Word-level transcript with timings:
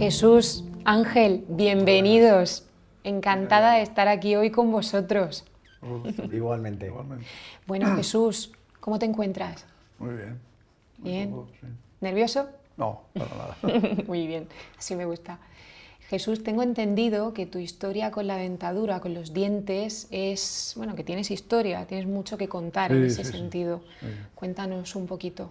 Jesús, 0.00 0.64
Ángel, 0.86 1.44
bienvenidos. 1.46 2.64
Encantada 3.04 3.74
de 3.74 3.82
estar 3.82 4.08
aquí 4.08 4.34
hoy 4.34 4.50
con 4.50 4.72
vosotros. 4.72 5.44
Igualmente. 6.32 6.90
Bueno, 7.66 7.94
Jesús, 7.96 8.50
¿cómo 8.80 8.98
te 8.98 9.04
encuentras? 9.04 9.66
Muy 9.98 10.14
bien. 10.14 10.40
Bien. 10.96 11.34
¿Nervioso? 12.00 12.48
No, 12.78 13.02
para 13.12 13.34
nada. 13.36 13.56
Muy 14.06 14.26
bien, 14.26 14.48
así 14.78 14.96
me 14.96 15.04
gusta. 15.04 15.38
Jesús, 16.08 16.42
tengo 16.42 16.62
entendido 16.62 17.34
que 17.34 17.44
tu 17.44 17.58
historia 17.58 18.10
con 18.10 18.26
la 18.26 18.38
dentadura, 18.38 19.00
con 19.00 19.12
los 19.12 19.34
dientes, 19.34 20.08
es, 20.10 20.72
bueno, 20.78 20.94
que 20.94 21.04
tienes 21.04 21.30
historia, 21.30 21.84
tienes 21.84 22.06
mucho 22.06 22.38
que 22.38 22.48
contar 22.48 22.90
en 22.92 23.04
ese 23.04 23.22
sentido. 23.22 23.82
Cuéntanos 24.34 24.96
un 24.96 25.06
poquito. 25.06 25.50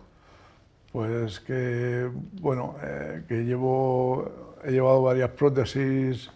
Pues 0.92 1.40
que, 1.40 2.10
bueno, 2.42 2.76
eh, 2.82 3.24
que 3.28 3.46
llevo, 3.46 4.58
he 4.64 4.72
llevado 4.72 5.04
varias 5.04 5.30
prótesis 5.32 6.32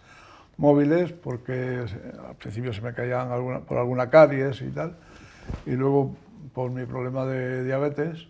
móviles 0.56 1.12
porque 1.12 1.84
al 2.28 2.36
principio 2.36 2.72
se 2.72 2.80
me 2.80 2.94
caían 2.94 3.64
por 3.64 3.78
alguna 3.78 4.08
caries 4.08 4.62
y 4.62 4.70
tal, 4.70 4.96
y 5.66 5.72
luego 5.72 6.16
por 6.52 6.70
mi 6.70 6.86
problema 6.86 7.26
de 7.26 7.64
diabetes, 7.64 8.28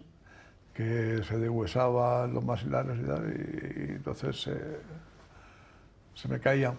que 0.73 1.23
se 1.23 1.39
deshuesaban 1.39 2.33
los 2.33 2.45
maxilares 2.45 2.99
y 2.99 3.07
tal, 3.07 3.33
y, 3.33 3.91
entonces 3.93 4.49
se 6.15 6.29
me 6.29 6.41
caían. 6.41 6.75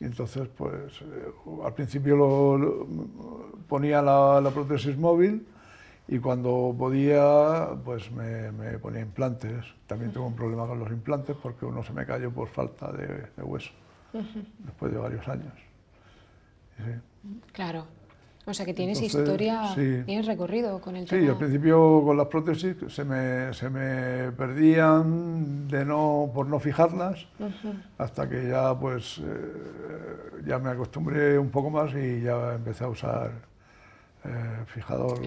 Y 0.00 0.04
entonces, 0.04 0.48
pues, 0.56 1.00
eh, 1.02 1.32
al 1.64 1.72
principio 1.74 2.16
lo, 2.16 2.86
ponía 3.68 4.02
la, 4.02 4.40
la 4.40 4.50
prótesis 4.50 4.96
móvil, 4.96 5.46
y 6.08 6.18
cuando 6.18 6.74
podía, 6.78 7.68
pues 7.84 8.10
me, 8.12 8.52
ponía 8.78 9.00
implantes. 9.00 9.64
También 9.86 10.12
tengo 10.12 10.26
un 10.26 10.36
problema 10.36 10.66
con 10.66 10.78
los 10.78 10.90
implantes 10.90 11.36
porque 11.42 11.64
uno 11.64 11.82
se 11.82 11.92
me 11.92 12.06
cayó 12.06 12.30
por 12.30 12.48
falta 12.48 12.92
de, 12.92 13.42
hueso, 13.42 13.72
después 14.58 14.92
de 14.92 14.98
varios 14.98 15.26
años. 15.26 15.52
Claro. 17.52 17.86
O 18.48 18.54
sea 18.54 18.64
que 18.64 18.74
tienes 18.74 19.02
historia, 19.02 19.72
tienes 19.74 20.24
recorrido 20.24 20.80
con 20.80 20.94
el 20.94 21.04
tema. 21.04 21.20
Sí, 21.20 21.28
al 21.28 21.36
principio 21.36 22.00
con 22.04 22.16
las 22.16 22.28
prótesis 22.28 22.76
se 22.86 23.04
me, 23.04 23.52
se 23.52 23.68
me 23.68 24.30
perdían 24.30 25.66
de 25.66 25.84
no, 25.84 26.30
por 26.32 26.46
no 26.46 26.60
fijarlas, 26.60 27.26
hasta 27.98 28.28
que 28.28 28.48
ya 28.48 28.78
pues 28.78 29.18
eh, 29.18 30.44
ya 30.46 30.60
me 30.60 30.70
acostumbré 30.70 31.36
un 31.36 31.50
poco 31.50 31.70
más 31.70 31.92
y 31.96 32.20
ya 32.20 32.54
empecé 32.54 32.84
a 32.84 32.88
usar 32.88 33.32
eh, 34.26 34.64
fijador, 34.66 35.20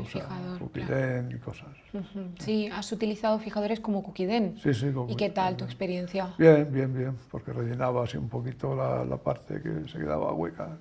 Kukiden 0.60 1.32
y 1.32 1.40
cosas. 1.40 1.70
Sí, 2.40 2.68
has 2.68 2.92
utilizado 2.92 3.40
fijadores 3.40 3.80
como 3.80 4.04
Kukiden. 4.04 4.60
Sí, 4.62 4.74
sí. 4.74 4.92
¿Y 5.08 5.16
qué 5.16 5.30
tal 5.30 5.56
tu 5.58 5.66
experiencia? 5.66 6.34
Bien, 6.38 6.68
bien, 6.72 6.94
bien, 6.94 7.18
porque 7.32 7.54
rellenaba 7.54 8.04
así 8.04 8.18
un 8.18 8.30
poquito 8.30 8.76
la, 8.76 9.06
la 9.06 9.18
parte 9.18 9.62
que 9.62 9.88
se 9.90 9.98
quedaba 9.98 10.34
hueca. 10.34 10.78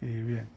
Y 0.00 0.06
bien, 0.22 0.48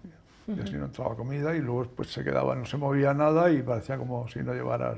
y 0.48 0.60
así 0.60 0.74
no 0.74 0.86
entraba 0.86 1.16
comida 1.16 1.56
y 1.56 1.60
luego 1.60 1.86
pues 1.96 2.12
se 2.12 2.24
quedaba, 2.24 2.56
no 2.56 2.66
se 2.66 2.78
movía 2.78 3.14
nada 3.14 3.52
y 3.52 3.62
parecía 3.62 3.98
como 3.98 4.28
si 4.28 4.40
no 4.40 4.54
llevaras, 4.54 4.98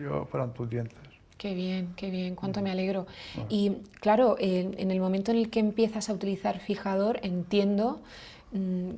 yo 0.00 0.26
fueran 0.30 0.54
tus 0.54 0.70
dientes. 0.70 0.98
Qué 1.36 1.54
bien, 1.54 1.92
qué 1.96 2.10
bien, 2.10 2.36
cuánto 2.36 2.62
me 2.62 2.70
alegro. 2.70 3.06
Y 3.48 3.78
claro, 4.00 4.36
en 4.38 4.90
el 4.90 5.00
momento 5.00 5.32
en 5.32 5.38
el 5.38 5.50
que 5.50 5.60
empiezas 5.60 6.08
a 6.08 6.12
utilizar 6.12 6.60
fijador, 6.60 7.18
entiendo 7.22 8.00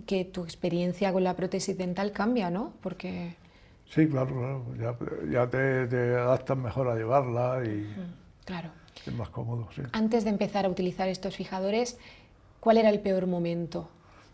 que 0.06 0.24
tu 0.24 0.42
experiencia 0.42 1.12
con 1.12 1.22
la 1.22 1.34
prótesis 1.36 1.78
dental 1.78 2.12
cambia, 2.12 2.50
¿no? 2.50 2.72
Porque... 2.83 3.36
Sí, 3.88 4.08
claro, 4.08 4.64
claro. 4.77 5.28
Ya, 5.30 5.46
te, 5.48 6.16
adaptas 6.16 6.56
mejor 6.56 6.88
a 6.88 6.96
llevarla 6.96 7.62
y 7.64 7.86
claro. 8.44 8.70
es 9.06 9.14
más 9.14 9.28
cómodo. 9.28 9.69
Sí. 9.74 9.83
Antes 9.92 10.24
de 10.24 10.30
empezar 10.30 10.64
a 10.66 10.69
utilizar 10.69 11.08
estos 11.08 11.36
fijadores, 11.36 11.98
¿cuál 12.58 12.79
era 12.79 12.90
el 12.90 13.01
peor 13.01 13.27
momento? 13.27 13.89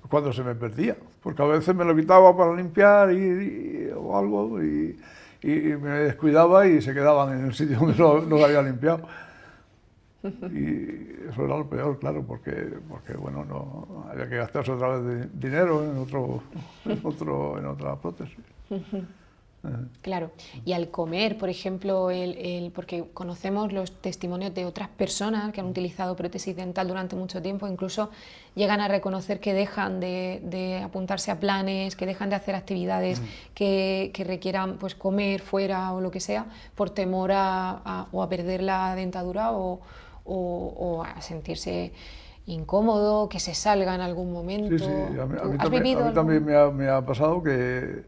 Cuando 0.08 0.32
se 0.32 0.42
me 0.42 0.54
perdía, 0.54 0.96
porque 1.22 1.42
a 1.42 1.46
veces 1.46 1.74
me 1.74 1.84
lo 1.84 1.94
quitaba 1.94 2.34
para 2.34 2.54
limpiar 2.54 3.12
y, 3.12 3.90
o 3.94 4.16
algo 4.16 4.62
y, 4.62 4.98
me 5.42 5.90
descuidaba 5.90 6.66
y 6.66 6.80
se 6.80 6.94
quedaban 6.94 7.38
en 7.38 7.46
el 7.46 7.54
sitio 7.54 7.78
donde 7.78 7.96
lo, 7.96 8.20
lo 8.20 8.44
había 8.44 8.62
limpiado. 8.62 9.06
Y 10.52 11.28
eso 11.30 11.44
era 11.44 11.58
lo 11.58 11.68
peor, 11.68 11.98
claro, 11.98 12.24
porque, 12.26 12.52
porque 12.88 13.14
bueno, 13.14 13.44
no, 13.44 14.06
había 14.10 14.28
que 14.28 14.36
gastarse 14.36 14.72
otra 14.72 14.98
vez 14.98 15.04
de 15.04 15.48
dinero 15.48 15.82
en, 15.82 15.96
otro, 15.98 16.42
en, 16.84 17.00
otro, 17.02 17.58
en 17.58 17.66
otra 17.66 17.96
prótesis. 17.96 18.44
Claro, 20.00 20.30
y 20.64 20.72
al 20.72 20.88
comer, 20.88 21.36
por 21.36 21.50
ejemplo, 21.50 22.10
el, 22.10 22.72
porque 22.74 23.04
conocemos 23.12 23.74
los 23.74 23.92
testimonios 24.00 24.54
de 24.54 24.64
otras 24.64 24.88
personas 24.88 25.52
que 25.52 25.60
han 25.60 25.66
utilizado 25.66 26.16
prótesis 26.16 26.56
dental 26.56 26.88
durante 26.88 27.14
mucho 27.14 27.42
tiempo, 27.42 27.68
incluso 27.68 28.10
llegan 28.54 28.80
a 28.80 28.88
reconocer 28.88 29.38
que 29.38 29.52
dejan 29.52 30.00
de, 30.00 30.80
apuntarse 30.82 31.30
a 31.30 31.38
planes, 31.38 31.94
que 31.94 32.06
dejan 32.06 32.30
de 32.30 32.36
hacer 32.36 32.54
actividades 32.54 33.20
que, 33.52 34.10
requieran 34.26 34.78
pues, 34.78 34.94
comer 34.94 35.42
fuera 35.42 35.92
o 35.92 36.00
lo 36.00 36.10
que 36.10 36.20
sea, 36.20 36.46
por 36.74 36.88
temor 36.88 37.30
a, 37.34 38.06
o 38.12 38.22
a 38.22 38.28
perder 38.30 38.62
la 38.62 38.94
dentadura 38.94 39.52
o, 39.52 39.80
o, 40.24 41.04
a 41.04 41.20
sentirse 41.20 41.92
incómodo, 42.46 43.28
que 43.28 43.40
se 43.40 43.54
salga 43.54 43.94
en 43.94 44.00
algún 44.00 44.32
momento. 44.32 44.78
Sí, 44.78 44.84
sí, 44.84 45.18
a 45.18 45.26
mí, 45.26 45.94
también, 46.12 46.44
me, 46.44 46.88
ha, 46.88 47.04
pasado 47.04 47.42
que, 47.42 48.04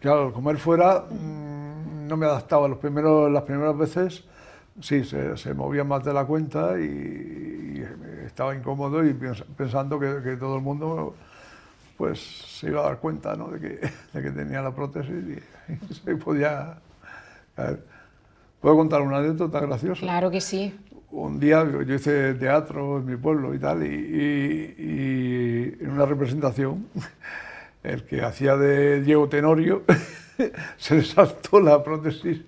claro, 0.00 0.26
al 0.26 0.32
comer 0.32 0.58
fuera 0.58 1.06
mm, 1.10 2.06
no 2.06 2.16
me 2.16 2.26
adaptaba. 2.26 2.68
Los 2.68 2.78
primeros, 2.78 3.30
las 3.30 3.42
primeras 3.42 3.76
veces 3.76 4.24
sí, 4.80 5.04
se, 5.04 5.54
movía 5.54 5.84
más 5.84 6.04
de 6.04 6.12
la 6.12 6.24
cuenta 6.24 6.78
y, 6.78 7.84
estaba 8.26 8.54
incómodo 8.54 9.04
y 9.04 9.14
pensando 9.14 9.98
que, 9.98 10.36
todo 10.36 10.56
el 10.56 10.62
mundo 10.62 11.14
pues 11.96 12.18
se 12.18 12.68
iba 12.68 12.80
a 12.80 12.84
dar 12.84 12.98
cuenta 12.98 13.36
¿no? 13.36 13.48
de, 13.48 13.60
que, 13.60 13.68
de, 14.12 14.22
que, 14.22 14.30
tenía 14.30 14.60
la 14.62 14.74
prótesis 14.74 15.12
y, 15.12 15.94
se 15.94 16.16
podía... 16.16 16.78
¿Puedo 18.60 18.76
contar 18.76 19.02
una 19.02 19.18
anécdota 19.18 19.60
graciosa? 19.60 20.00
Claro 20.00 20.30
que 20.30 20.40
sí 20.40 20.74
un 21.14 21.38
día 21.38 21.64
yo 21.64 21.94
hice 21.94 22.34
teatro 22.34 22.98
en 22.98 23.06
mi 23.06 23.16
pueblo 23.16 23.54
y 23.54 23.58
tal, 23.58 23.86
y, 23.86 24.74
en 25.80 25.90
una 25.90 26.06
representación, 26.06 26.88
el 27.82 28.04
que 28.04 28.22
hacía 28.22 28.56
de 28.56 29.00
Diego 29.02 29.28
Tenorio 29.28 29.82
se 30.76 30.96
le 30.96 31.04
saltó 31.04 31.60
la 31.60 31.82
prótesis 31.82 32.40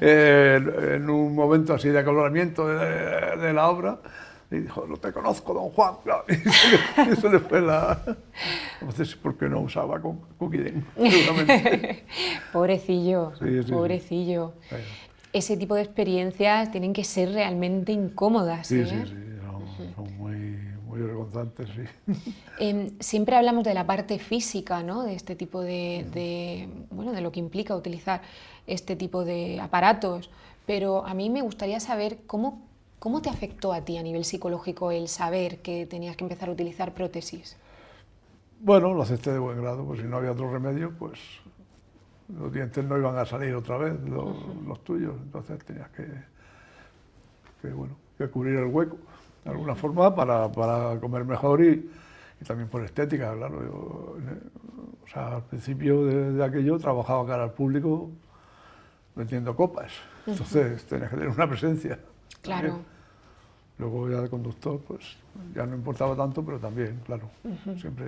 en 0.00 1.10
un 1.10 1.34
momento 1.34 1.74
así 1.74 1.88
de 1.88 1.98
acaloramiento 1.98 2.68
de, 2.68 3.52
la 3.52 3.68
obra. 3.68 3.98
Y 4.48 4.58
dijo, 4.58 4.86
no 4.86 4.96
te 4.96 5.12
conozco, 5.12 5.52
don 5.52 5.70
Juan. 5.70 5.96
Y 7.08 7.10
eso 7.10 7.28
le 7.28 7.40
fue 7.40 7.60
la... 7.60 8.00
Entonces, 8.80 9.16
¿por 9.16 9.36
qué 9.36 9.48
no 9.48 9.60
usaba 9.60 10.00
con 10.00 10.20
pobrecillo, 12.52 13.32
pobrecillo 13.68 14.52
ese 15.36 15.56
tipo 15.56 15.74
de 15.74 15.82
experiencias 15.82 16.70
tienen 16.70 16.92
que 16.92 17.04
ser 17.04 17.32
realmente 17.32 17.92
incómodas. 17.92 18.66
Sí, 18.66 18.80
¿eh? 18.80 18.86
sí, 18.86 18.96
sí, 19.04 19.92
son, 19.94 20.16
muy, 20.16 20.34
muy 20.86 21.00
vergonzantes, 21.00 21.68
sí. 21.68 22.32
Em, 22.58 22.98
siempre 23.00 23.36
hablamos 23.36 23.64
de 23.64 23.74
la 23.74 23.86
parte 23.86 24.18
física, 24.18 24.82
¿no? 24.82 25.02
De 25.02 25.14
este 25.14 25.36
tipo 25.36 25.60
de, 25.60 26.68
bueno, 26.90 27.12
de 27.12 27.20
lo 27.20 27.30
que 27.32 27.40
implica 27.40 27.76
utilizar 27.76 28.22
este 28.66 28.96
tipo 28.96 29.24
de 29.24 29.60
aparatos, 29.60 30.30
pero 30.64 31.04
a 31.06 31.12
mí 31.12 31.28
me 31.28 31.42
gustaría 31.42 31.80
saber 31.80 32.20
cómo, 32.26 32.62
cómo 32.98 33.20
te 33.20 33.28
afectó 33.28 33.74
a 33.74 33.82
ti 33.82 33.98
a 33.98 34.02
nivel 34.02 34.24
psicológico 34.24 34.90
el 34.90 35.08
saber 35.08 35.58
que 35.58 35.84
tenías 35.84 36.16
que 36.16 36.24
empezar 36.24 36.48
a 36.48 36.52
utilizar 36.52 36.94
prótesis. 36.94 37.56
Bueno, 38.60 38.94
lo 38.94 39.02
acepté 39.02 39.32
de 39.32 39.38
buen 39.38 39.60
grado, 39.60 39.84
pues 39.84 40.00
si 40.00 40.06
no 40.06 40.16
había 40.16 40.32
otro 40.32 40.50
remedio, 40.50 40.94
pues 40.98 41.20
los 42.28 42.52
dientes 42.52 42.84
no 42.84 42.98
iban 42.98 43.16
a 43.16 43.24
salir 43.24 43.54
otra 43.54 43.78
vez, 43.78 43.94
los, 44.08 44.82
tuyos, 44.84 45.14
entonces 45.22 45.64
tenías 45.64 45.88
que, 45.90 47.68
bueno, 47.70 47.96
que 48.18 48.28
cubrir 48.28 48.56
el 48.56 48.66
hueco 48.66 48.96
de 49.44 49.50
alguna 49.50 49.74
forma 49.74 50.14
para, 50.14 50.50
para 50.50 50.98
comer 50.98 51.24
mejor 51.24 51.62
y, 51.62 51.88
y, 52.40 52.44
también 52.44 52.68
por 52.68 52.82
estética, 52.82 53.32
claro. 53.34 53.62
Yo, 53.62 54.16
o 55.04 55.08
sea, 55.08 55.36
al 55.36 55.44
principio 55.44 56.04
de, 56.04 56.44
aquello 56.44 56.78
trabajaba 56.78 57.26
cara 57.26 57.44
al 57.44 57.52
público 57.52 58.10
vendiendo 59.14 59.54
copas, 59.54 59.92
entonces 60.26 60.84
tenías 60.86 61.10
que 61.10 61.16
tener 61.16 61.30
una 61.30 61.48
presencia. 61.48 61.98
Claro. 62.42 62.80
Luego 63.78 64.08
ya 64.10 64.22
de 64.22 64.30
conductor, 64.30 64.80
pues 64.86 65.16
ya 65.54 65.66
no 65.66 65.76
importaba 65.76 66.16
tanto, 66.16 66.44
pero 66.44 66.58
también, 66.58 67.00
claro, 67.04 67.30
siempre 67.78 68.06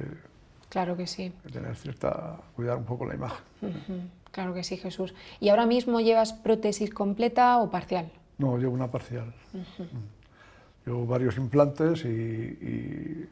Claro 0.68 0.96
que 0.96 1.06
sí. 1.06 1.32
tener 1.52 1.74
cierta, 1.76 2.36
cuidar 2.54 2.76
un 2.76 2.84
poco 2.84 3.06
la 3.06 3.14
imagen. 3.14 4.10
Claro 4.30 4.52
que 4.52 4.62
sí, 4.62 4.76
Jesús. 4.76 5.14
¿Y 5.40 5.48
ahora 5.48 5.66
mismo 5.66 6.00
llevas 6.00 6.32
prótesis 6.32 6.90
completa 6.90 7.58
o 7.58 7.70
parcial? 7.70 8.10
No, 8.36 8.58
llevo 8.58 8.72
una 8.72 8.90
parcial. 8.90 9.32
Mm. 9.52 10.86
Llevo 10.86 11.06
varios 11.06 11.36
implantes 11.36 12.04
y, 12.04 13.26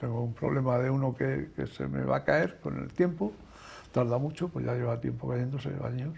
tengo 0.00 0.20
un 0.22 0.34
problema 0.34 0.78
de 0.78 0.90
uno 0.90 1.14
que, 1.14 1.48
se 1.76 1.86
me 1.86 2.02
va 2.04 2.18
a 2.18 2.24
caer 2.24 2.58
con 2.60 2.78
el 2.78 2.92
tiempo. 2.92 3.32
Tarda 3.92 4.18
mucho, 4.18 4.48
pues 4.48 4.64
ya 4.64 4.74
lleva 4.74 5.00
tiempo 5.00 5.28
cayéndose, 5.28 5.70
años. 5.84 6.16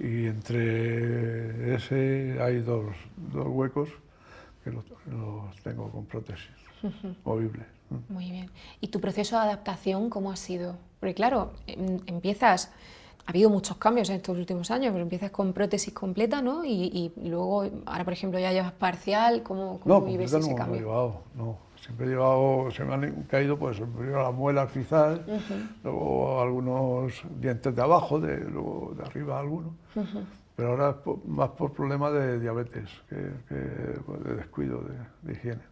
y 0.00 0.26
entre 0.26 1.74
ese 1.74 2.38
hay 2.40 2.60
dos, 2.60 2.86
dos 3.16 3.46
huecos 3.46 3.88
que 4.64 4.70
los, 4.72 4.84
tengo 5.62 5.90
con 5.90 6.06
prótesis 6.06 6.50
movible. 7.24 7.64
Muy 8.08 8.30
bien. 8.30 8.50
¿Y 8.80 8.88
tu 8.88 9.00
proceso 9.00 9.36
de 9.36 9.42
adaptación 9.42 10.10
cómo 10.10 10.30
ha 10.30 10.36
sido? 10.36 10.76
Porque 11.00 11.14
claro, 11.14 11.52
em, 11.66 12.00
empiezas, 12.06 12.72
ha 13.26 13.30
habido 13.30 13.50
muchos 13.50 13.76
cambios 13.76 14.08
en 14.10 14.16
estos 14.16 14.36
últimos 14.36 14.70
años, 14.70 14.92
pero 14.92 15.02
empiezas 15.02 15.30
con 15.30 15.52
prótesis 15.52 15.92
completa, 15.92 16.42
¿no? 16.42 16.64
Y, 16.64 17.12
luego, 17.16 17.64
ahora 17.86 18.04
por 18.04 18.12
ejemplo, 18.12 18.38
ya 18.38 18.52
llevas 18.52 18.72
parcial, 18.72 19.42
¿cómo, 19.42 19.80
cómo 19.80 20.00
no, 20.00 20.00
vives 20.02 20.32
ese 20.32 20.50
no, 20.50 20.56
cambio? 20.56 20.74
No, 20.74 20.76
he 20.76 20.80
llevado, 20.80 21.22
no. 21.34 21.72
Siempre 21.82 22.06
he 22.06 22.10
llevado, 22.10 22.70
se 22.70 22.84
me 22.84 22.94
han 22.94 23.22
caído 23.24 23.58
pues 23.58 23.80
primero 23.80 24.22
las 24.22 24.32
muelas 24.32 24.70
quizás, 24.70 25.18
luego 25.82 26.40
algunos 26.40 27.12
dientes 27.40 27.74
de 27.74 27.82
abajo, 27.82 28.20
de, 28.20 28.38
luego 28.38 28.94
de 28.96 29.02
arriba 29.02 29.40
algunos. 29.40 29.72
Pero 30.54 30.70
ahora 30.70 30.90
es 30.90 31.28
más 31.28 31.48
por 31.50 31.72
problemas 31.72 32.12
de 32.12 32.38
diabetes 32.38 32.88
que, 33.08 33.16
pues, 34.06 34.22
de 34.22 34.34
descuido 34.36 34.80
de, 35.22 35.32
higiene. 35.32 35.62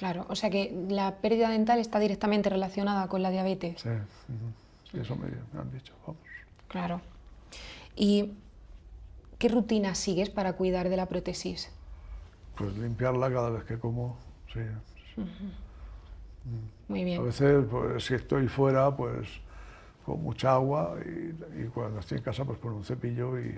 Claro, 0.00 0.24
o 0.30 0.34
sea 0.34 0.48
que 0.48 0.74
la 0.88 1.16
pérdida 1.16 1.50
dental 1.50 1.78
está 1.78 1.98
directamente 1.98 2.48
relacionada 2.48 3.06
con 3.08 3.22
la 3.22 3.28
diabetes. 3.28 3.82
Sí, 3.82 4.98
eso 4.98 5.14
me, 5.14 5.26
me, 5.52 5.60
han 5.60 5.70
dicho. 5.70 5.92
Vamos. 6.06 6.22
Claro. 6.68 7.02
¿Y 7.96 8.32
qué 9.36 9.50
rutina 9.50 9.94
sigues 9.94 10.30
para 10.30 10.54
cuidar 10.54 10.88
de 10.88 10.96
la 10.96 11.04
prótesis? 11.04 11.70
Pues 12.56 12.78
limpiarla 12.78 13.30
cada 13.30 13.50
vez 13.50 13.64
que 13.64 13.78
como 13.78 14.16
sí. 14.50 14.60
Muy 16.88 17.04
bien. 17.04 17.20
A 17.20 17.24
veces, 17.24 17.66
pues, 17.70 18.02
si 18.02 18.14
estoy 18.14 18.48
fuera, 18.48 18.96
pues 18.96 19.28
con 20.06 20.22
mucha 20.22 20.54
agua 20.54 20.96
y, 21.04 21.64
cuando 21.74 22.00
estoy 22.00 22.16
en 22.16 22.24
casa, 22.24 22.46
pues 22.46 22.58
con 22.58 22.72
un 22.72 22.84
cepillo 22.86 23.38
y, 23.38 23.50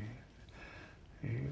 y 1.22 1.48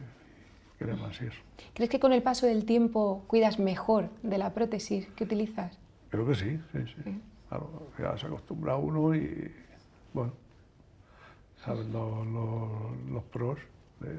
así 1.09 1.27
es. 1.27 1.35
¿Crees 1.75 1.91
que 1.91 2.00
con 2.00 2.12
el 2.12 2.23
paso 2.23 2.47
del 2.47 2.65
tiempo 2.65 3.25
cuidas 3.27 3.59
mejor 3.59 4.09
de 4.23 4.38
la 4.38 4.53
prótesis 4.55 5.06
que 5.17 5.25
utilizas? 5.25 5.79
Creo 6.11 6.27
que 6.27 6.35
sí, 6.35 6.59
sí, 6.73 6.79
sí. 6.87 7.21
Claro, 7.49 7.88
ya 7.99 8.17
se 8.17 8.27
acostumbra 8.27 8.77
uno 8.77 9.15
y, 9.15 9.53
bueno, 10.12 10.32
saben 11.65 11.93
los, 11.93 12.27
los 13.11 13.25
pros 13.25 13.59
de 14.00 14.15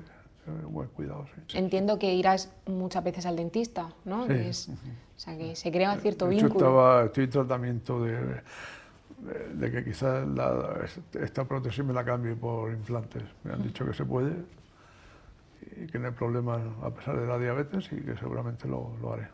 buen 0.65 0.89
cuidado, 0.89 1.25
sí. 1.47 1.57
Entiendo 1.57 1.97
que 1.99 2.13
irás 2.13 2.51
muchas 2.65 3.03
veces 3.03 3.25
al 3.25 3.35
dentista, 3.35 3.93
¿no? 4.05 4.27
Sí. 4.27 4.73
O 4.75 5.19
sea, 5.19 5.37
que 5.37 5.55
se 5.55 5.71
crea 5.71 5.95
cierto 5.97 6.25
de 6.25 6.31
vínculo. 6.31 6.53
Estaba, 6.53 7.05
estoy 7.05 7.25
en 7.25 7.29
tratamiento 7.29 8.03
de, 8.03 8.41
de, 9.53 9.71
que 9.71 9.83
quizás 9.83 10.27
esta 11.13 11.45
prótesis 11.45 11.85
me 11.85 11.93
la 11.93 12.03
cambie 12.03 12.35
por 12.35 12.71
implantes. 12.71 13.23
Me 13.43 13.53
han 13.53 13.61
dicho 13.61 13.85
que 13.85 13.93
se 13.93 14.03
puede 14.03 14.33
y 15.83 15.87
que 15.87 15.99
no 15.99 16.07
hay 16.07 16.13
problema 16.13 16.59
a 16.81 16.89
pesar 16.91 17.19
de 17.19 17.25
la 17.25 17.37
diabetes 17.39 17.89
y 17.91 18.01
que 18.01 18.15
seguramente 18.17 18.67
lo, 18.67 18.91
lo 19.01 19.13
haré. 19.13 19.27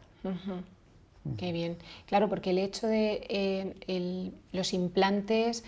Qué 1.37 1.51
bien. 1.51 1.77
Claro, 2.05 2.29
porque 2.29 2.51
el 2.51 2.57
hecho 2.57 2.87
de 2.87 3.25
eh, 3.29 4.31
los 4.51 4.73
implantes 4.73 5.63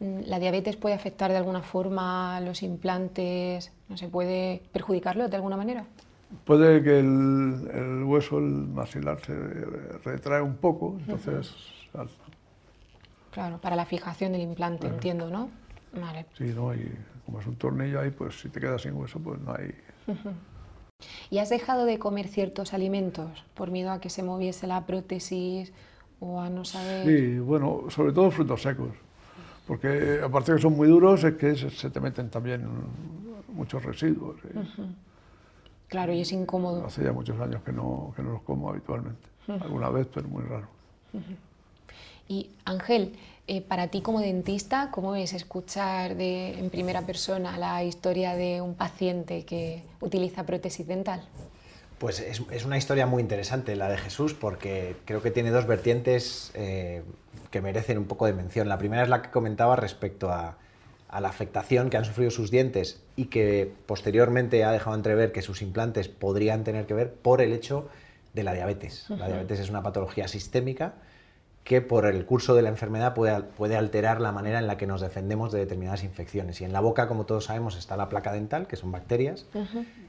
Mm, 0.00 0.20
¿La 0.26 0.38
diabetes 0.38 0.76
puede 0.76 0.94
afectar 0.94 1.30
de 1.30 1.36
alguna 1.36 1.62
forma 1.62 2.40
los 2.40 2.62
implantes? 2.62 3.72
¿No 3.88 3.96
se 3.96 4.08
puede 4.08 4.62
perjudicarlo 4.72 5.28
de 5.28 5.36
alguna 5.36 5.56
manera? 5.56 5.84
Puede 6.44 6.82
que 6.82 6.98
el, 6.98 8.02
hueso, 8.04 8.38
el 8.38 8.44
maxilar, 8.44 9.18
se 9.24 9.34
retrae 10.04 10.42
un 10.42 10.56
poco, 10.56 10.96
entonces... 10.98 11.54
Claro, 13.30 13.58
para 13.58 13.76
la 13.76 13.86
fijación 13.86 14.32
del 14.32 14.42
implante, 14.42 14.86
entiendo, 14.86 15.30
¿no? 15.30 15.48
Vale. 15.98 16.26
Sí, 16.36 16.52
¿no? 16.54 16.74
Y 16.74 16.92
como 17.24 17.40
es 17.40 17.46
un 17.46 17.56
tornillo 17.56 18.00
ahí, 18.00 18.10
pues 18.10 18.40
si 18.40 18.48
te 18.48 18.60
quedas 18.60 18.82
sin 18.82 18.94
hueso, 18.94 19.18
pues 19.20 19.40
no 19.40 19.54
hay... 19.54 19.74
¿Y 21.30 21.38
has 21.38 21.48
dejado 21.48 21.84
de 21.84 21.98
comer 21.98 22.28
ciertos 22.28 22.74
alimentos 22.74 23.44
por 23.54 23.70
miedo 23.70 23.90
a 23.90 24.00
que 24.00 24.10
se 24.10 24.22
moviese 24.22 24.66
la 24.66 24.86
prótesis 24.86 25.72
o 26.20 26.40
a 26.40 26.50
no 26.50 26.64
saber...? 26.64 27.06
Sí, 27.06 27.38
bueno, 27.38 27.84
sobre 27.88 28.12
todo 28.12 28.30
frutos 28.30 28.62
secos. 28.62 28.90
Porque 29.66 30.20
aparte 30.24 30.52
de 30.52 30.56
que 30.56 30.62
son 30.62 30.76
muy 30.76 30.88
duros, 30.88 31.22
es 31.24 31.34
que 31.34 31.54
se, 31.54 31.90
te 31.90 32.00
meten 32.00 32.30
también 32.30 32.66
muchos 33.48 33.84
residuos. 33.84 34.36
Claro, 35.88 36.12
y 36.12 36.22
es 36.22 36.32
incómodo. 36.32 36.86
Hace 36.86 37.04
ya 37.04 37.12
muchos 37.12 37.38
años 37.40 37.62
que 37.62 37.72
no, 37.72 38.12
que 38.16 38.22
no 38.22 38.32
los 38.32 38.42
como 38.42 38.70
habitualmente. 38.70 39.28
Alguna 39.46 39.90
vez, 39.90 40.06
pero 40.12 40.28
muy 40.28 40.42
raro. 40.42 40.68
Y 42.28 42.50
Ángel, 42.64 43.14
eh, 43.50 43.62
para 43.62 43.88
ti 43.88 44.02
como 44.02 44.20
dentista, 44.20 44.90
¿cómo 44.90 45.16
es 45.16 45.32
escuchar 45.32 46.16
de, 46.16 46.58
en 46.58 46.68
primera 46.68 47.06
persona 47.06 47.56
la 47.56 47.82
historia 47.82 48.34
de 48.34 48.60
un 48.60 48.74
paciente 48.74 49.46
que 49.46 49.82
utiliza 50.02 50.44
prótesis 50.44 50.86
dental? 50.86 51.26
Pues 51.98 52.20
es, 52.20 52.42
es, 52.50 52.66
una 52.66 52.76
historia 52.76 53.06
muy 53.06 53.22
interesante 53.22 53.74
la 53.74 53.88
de 53.88 53.96
Jesús 53.96 54.34
porque 54.34 54.96
creo 55.06 55.22
que 55.22 55.30
tiene 55.30 55.50
dos 55.50 55.66
vertientes 55.66 56.50
eh, 56.54 57.02
que 57.50 57.62
merecen 57.62 57.96
un 57.96 58.04
poco 58.04 58.26
de 58.26 58.34
mención. 58.34 58.68
La 58.68 58.76
primera 58.76 59.02
es 59.02 59.08
la 59.08 59.22
que 59.22 59.30
comentaba 59.30 59.76
respecto 59.76 60.30
a, 60.30 60.58
la 61.18 61.28
afectación 61.30 61.88
que 61.88 61.96
han 61.96 62.04
sufrido 62.04 62.30
sus 62.30 62.50
dientes 62.50 63.00
y 63.16 63.24
que 63.24 63.72
posteriormente 63.86 64.62
ha 64.62 64.72
dejado 64.72 64.94
entrever 64.94 65.32
que 65.32 65.40
sus 65.40 65.62
implantes 65.62 66.08
podrían 66.08 66.64
tener 66.64 66.84
que 66.84 66.92
ver 66.92 67.14
por 67.14 67.40
el 67.40 67.54
hecho 67.54 67.88
de 68.34 68.42
la 68.42 68.52
diabetes. 68.52 69.06
La 69.08 69.26
diabetes 69.26 69.58
es 69.58 69.70
una 69.70 69.82
patología 69.82 70.28
sistémica 70.28 70.96
que 71.68 71.82
por 71.82 72.06
el 72.06 72.24
curso 72.24 72.54
de 72.54 72.62
la 72.62 72.70
enfermedad 72.70 73.12
puede, 73.12 73.42
puede, 73.42 73.76
alterar 73.76 74.22
la 74.22 74.32
manera 74.32 74.58
en 74.58 74.66
la 74.66 74.78
que 74.78 74.86
nos 74.86 75.02
defendemos 75.02 75.52
de 75.52 75.58
determinadas 75.58 76.02
infecciones. 76.02 76.62
Y 76.62 76.64
en 76.64 76.72
la 76.72 76.80
boca, 76.80 77.08
como 77.08 77.26
todos 77.26 77.44
sabemos, 77.44 77.76
está 77.76 77.94
la 77.98 78.08
placa 78.08 78.32
dental, 78.32 78.66
que 78.66 78.76
son 78.76 78.90
bacterias, 78.90 79.44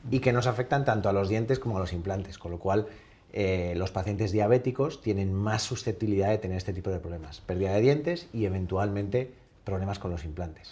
y 0.10 0.22
que 0.22 0.32
nos 0.32 0.48
afectan 0.48 0.86
tanto 0.86 1.10
a 1.10 1.14
los 1.14 1.28
dientes 1.28 1.60
como 1.60 1.76
a 1.76 1.82
los 1.82 1.92
implantes, 1.92 2.38
con 2.38 2.52
lo 2.52 2.60
cual 2.60 2.88
eh, 3.34 3.74
los 3.76 3.92
pacientes 3.92 4.32
diabéticos 4.32 5.02
tienen 5.02 5.34
más 5.34 5.62
susceptibilidad 5.62 6.30
de 6.30 6.38
tener 6.38 6.56
este 6.56 6.72
tipo 6.72 6.92
de 6.92 7.00
problemas, 7.00 7.42
pérdida 7.42 7.74
de 7.74 7.82
dientes 7.82 8.30
y 8.32 8.46
eventualmente 8.46 9.34
problemas 9.66 10.00
con 10.00 10.12
los 10.12 10.24
implantes. 10.24 10.72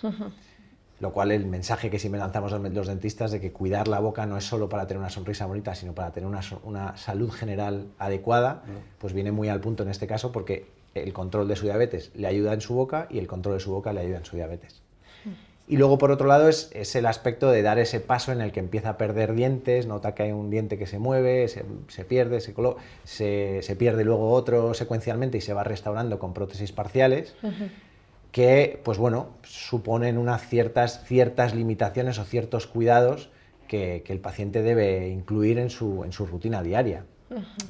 Lo 1.01 1.11
cual 1.11 1.33
el 1.33 1.45
mensaje 1.45 1.89
que 1.89 1.99
siempre 1.99 2.19
lanzamos 2.19 2.53
los 2.53 2.87
dentistas 2.87 3.31
de 3.31 3.41
que 3.41 3.51
cuidar 3.51 3.89
la 3.89 3.99
boca 3.99 4.25
no 4.25 4.37
es 4.37 4.45
solo 4.45 4.69
para 4.69 4.87
tener 4.87 4.99
una 4.99 5.09
sonrisa 5.09 5.45
bonita, 5.47 5.75
sino 5.75 5.93
para 5.93 6.11
tener 6.13 6.29
una, 6.63 6.95
salud 6.95 7.29
general 7.29 7.87
adecuada, 7.99 8.63
pues 8.99 9.11
viene 9.11 9.33
muy 9.33 9.49
al 9.49 9.59
punto 9.59 9.83
en 9.83 9.89
este 9.89 10.07
caso 10.07 10.31
porque 10.31 10.76
el 11.03 11.13
control 11.13 11.47
de 11.47 11.55
su 11.55 11.65
diabetes 11.65 12.11
le 12.15 12.27
ayuda 12.27 12.53
en 12.53 12.61
su 12.61 12.73
boca 12.73 13.07
y 13.09 13.19
el 13.19 13.27
control 13.27 13.55
de 13.55 13.59
su 13.59 13.71
boca 13.71 13.93
le 13.93 14.01
ayuda 14.01 14.17
en 14.17 14.25
su 14.25 14.35
diabetes. 14.35 14.81
Y 15.69 15.75
luego, 15.75 15.97
por 15.97 16.11
otro 16.11 16.27
lado, 16.27 16.47
es, 16.47 16.95
el 16.95 17.05
aspecto 17.05 17.51
de 17.51 17.61
dar 17.61 17.77
ese 17.77 17.99
paso 17.99 18.31
en 18.31 18.39
el 18.39 18.53
que 18.53 18.61
empieza 18.61 18.91
a 18.91 18.97
perder 18.97 19.33
dientes, 19.33 19.85
nota 19.85 20.15
que 20.15 20.23
hay 20.23 20.31
un 20.31 20.49
diente 20.49 20.77
que 20.77 20.87
se 20.87 20.97
mueve, 20.97 21.49
se, 21.49 22.05
pierde, 22.05 22.39
se, 22.39 23.61
se, 23.61 23.75
pierde 23.75 24.05
luego 24.05 24.31
otro 24.31 24.73
secuencialmente 24.73 25.39
y 25.39 25.41
se 25.41 25.53
va 25.53 25.65
restaurando 25.65 26.19
con 26.19 26.33
prótesis 26.33 26.71
parciales, 26.71 27.35
que, 28.31 28.79
pues 28.85 28.97
bueno, 28.97 29.27
suponen 29.43 30.17
unas 30.17 30.47
ciertas, 30.47 31.03
ciertas 31.03 31.53
limitaciones 31.53 32.17
o 32.17 32.23
ciertos 32.23 32.65
cuidados 32.65 33.29
que, 33.67 34.03
el 34.07 34.19
paciente 34.19 34.61
debe 34.61 35.09
incluir 35.09 35.59
en 35.59 35.69
su, 35.69 36.05
en 36.05 36.13
su 36.13 36.25
rutina 36.25 36.63
diaria. 36.63 37.03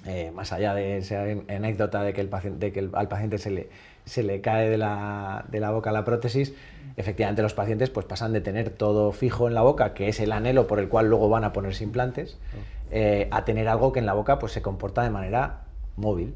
Eh, 0.05 0.31
más 0.33 0.51
allá 0.51 0.73
de 0.73 0.97
esa 0.97 1.23
anécdota 1.23 2.03
de 2.03 2.13
que, 2.13 2.21
el 2.21 2.29
paciente, 2.29 2.67
de 2.67 2.71
que 2.71 2.89
al 2.93 3.07
paciente 3.07 3.37
se 3.37 3.49
le, 3.49 3.69
se 4.05 4.23
le 4.23 4.41
cae 4.41 4.69
de 4.69 4.77
la, 4.77 5.45
de 5.49 5.59
la 5.59 5.71
boca 5.71 5.91
la 5.91 6.05
prótesis, 6.05 6.53
efectivamente 6.95 7.41
los 7.41 7.53
pacientes 7.53 7.89
pues 7.89 8.05
pasan 8.05 8.33
de 8.33 8.41
tener 8.41 8.69
todo 8.69 9.11
fijo 9.11 9.47
en 9.47 9.53
la 9.53 9.61
boca, 9.61 9.93
que 9.93 10.09
es 10.09 10.19
el 10.19 10.31
anhelo 10.31 10.67
por 10.67 10.79
el 10.79 10.89
cual 10.89 11.07
luego 11.07 11.29
van 11.29 11.43
a 11.43 11.53
ponerse 11.53 11.83
implantes, 11.83 12.37
eh, 12.91 13.27
a 13.31 13.45
tener 13.45 13.67
algo 13.67 13.91
que 13.91 13.99
en 13.99 14.05
la 14.05 14.13
boca 14.13 14.39
pues 14.39 14.51
se 14.51 14.61
comporta 14.61 15.03
de 15.03 15.09
manera 15.09 15.61
móvil. 15.95 16.35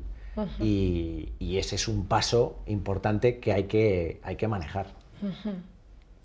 y, 0.60 1.30
ese 1.58 1.76
es 1.76 1.88
un 1.88 2.08
paso 2.08 2.58
importante 2.66 3.40
que 3.40 3.54
hay 3.54 3.66
que, 3.66 4.20
hay 4.24 4.36
que 4.36 4.48
manejar. 4.48 4.88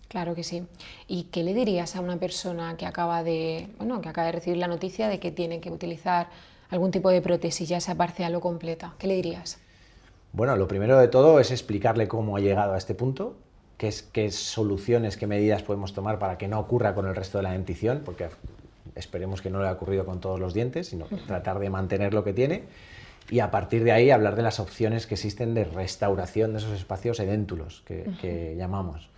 Claro 0.09 0.35
que 0.35 0.45
sí. 0.45 0.65
¿Y 1.09 1.25
qué 1.25 1.43
le 1.43 1.53
dirías 1.53 1.97
a 1.97 2.01
una 2.01 2.17
persona 2.17 2.77
que 2.77 2.87
acaba 2.87 3.23
de, 3.23 3.69
bueno, 3.77 4.01
que 4.01 4.09
acaba 4.09 4.27
de 4.27 4.33
recibir 4.33 4.59
la 4.59 4.69
noticia 4.69 5.09
de 5.09 5.19
que 5.19 5.33
tiene 5.33 5.61
que 5.61 5.71
utilizar 5.71 6.29
algún 6.71 6.91
tipo 6.91 7.11
de 7.11 7.23
prótesis, 7.23 7.69
ya 7.69 7.81
sea 7.81 7.95
parcial 7.95 8.35
o 8.35 8.41
completa? 8.41 8.95
¿Qué 8.99 9.07
le 9.07 9.15
dirías? 9.15 9.59
Bueno, 10.33 10.57
lo 10.57 10.69
primero 10.69 10.99
de 10.99 11.09
todo 11.09 11.41
es 11.41 11.51
explicarle 11.51 12.09
cómo 12.09 12.37
ha 12.37 12.41
llegado 12.41 12.75
a 12.75 12.79
este 12.79 12.95
punto, 12.95 13.37
qué, 13.79 13.89
es, 13.89 14.03
qué 14.03 14.31
soluciones, 14.31 15.17
qué 15.17 15.27
medidas 15.27 15.63
podemos 15.63 15.95
tomar 15.95 16.19
para 16.19 16.39
que 16.39 16.49
no 16.49 16.59
ocurra 16.59 16.95
con 16.95 17.07
el 17.07 17.15
resto 17.15 17.39
de 17.39 17.45
la 17.45 17.53
dentición, 17.53 18.03
porque 18.05 18.29
esperemos 18.95 19.43
que 19.43 19.51
no 19.51 19.59
le 19.59 19.65
haya 19.65 19.77
ocurrido 19.77 20.05
con 20.05 20.21
todos 20.21 20.41
los 20.41 20.55
dientes, 20.55 20.89
sino 20.89 21.07
tratar 21.27 21.59
de 21.59 21.71
mantener 21.71 22.15
lo 22.15 22.25
que 22.25 22.33
tiene 22.33 22.65
y 23.31 23.41
a 23.41 23.51
partir 23.51 23.85
de 23.85 23.93
ahí 23.93 24.11
hablar 24.11 24.37
de 24.37 24.43
las 24.43 24.61
opciones 24.61 25.07
que 25.07 25.15
existen 25.15 25.55
de 25.55 25.65
restauración 25.65 26.53
de 26.53 26.59
esos 26.59 26.73
espacios 26.73 27.19
edéntulos 27.21 27.83
que, 27.85 28.55
llamamos. 28.57 29.11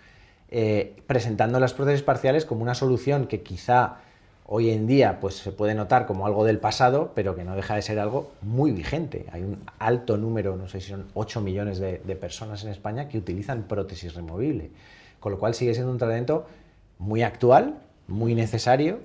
Eh, 0.50 0.97
presentando 1.07 1.61
las 1.61 1.75
prótesis 1.75 2.02
parciales 2.02 2.47
como 2.47 2.62
una 2.62 2.75
solución 2.75 3.26
que 3.26 3.43
quizá 3.43 3.99
hoy 4.50 4.71
en 4.71 4.87
día 4.87 5.21
pues, 5.21 5.37
se 5.37 5.52
puede 5.52 5.75
notar 5.75 6.07
como 6.07 6.26
algo 6.26 6.45
del 6.45 6.59
pasado, 6.59 7.12
pero 7.14 7.37
que 7.37 7.45
no 7.45 7.55
deja 7.55 7.75
de 7.75 7.83
ser 7.83 7.99
algo 7.99 8.33
muy 8.40 8.73
vigente. 8.73 9.26
Hay 9.31 9.43
un 9.43 9.59
alto 9.78 10.17
número, 10.17 10.57
no 10.57 10.69
sé 10.69 10.81
si 10.81 10.90
son 10.90 11.07
8 11.14 11.43
millones 11.43 11.78
de, 11.78 11.99
personas 12.17 12.64
en 12.64 12.71
España 12.71 13.09
que 13.09 13.19
utilizan 13.19 13.64
prótesis 13.64 14.14
removible, 14.14 14.71
con 15.21 15.33
lo 15.33 15.38
cual 15.38 15.55
sigue 15.55 15.75
siendo 15.75 15.93
un 15.93 15.99
tratamiento 15.99 16.47
muy 16.99 17.23
actual, 17.23 17.78
muy 18.07 18.35
necesario 18.35 19.00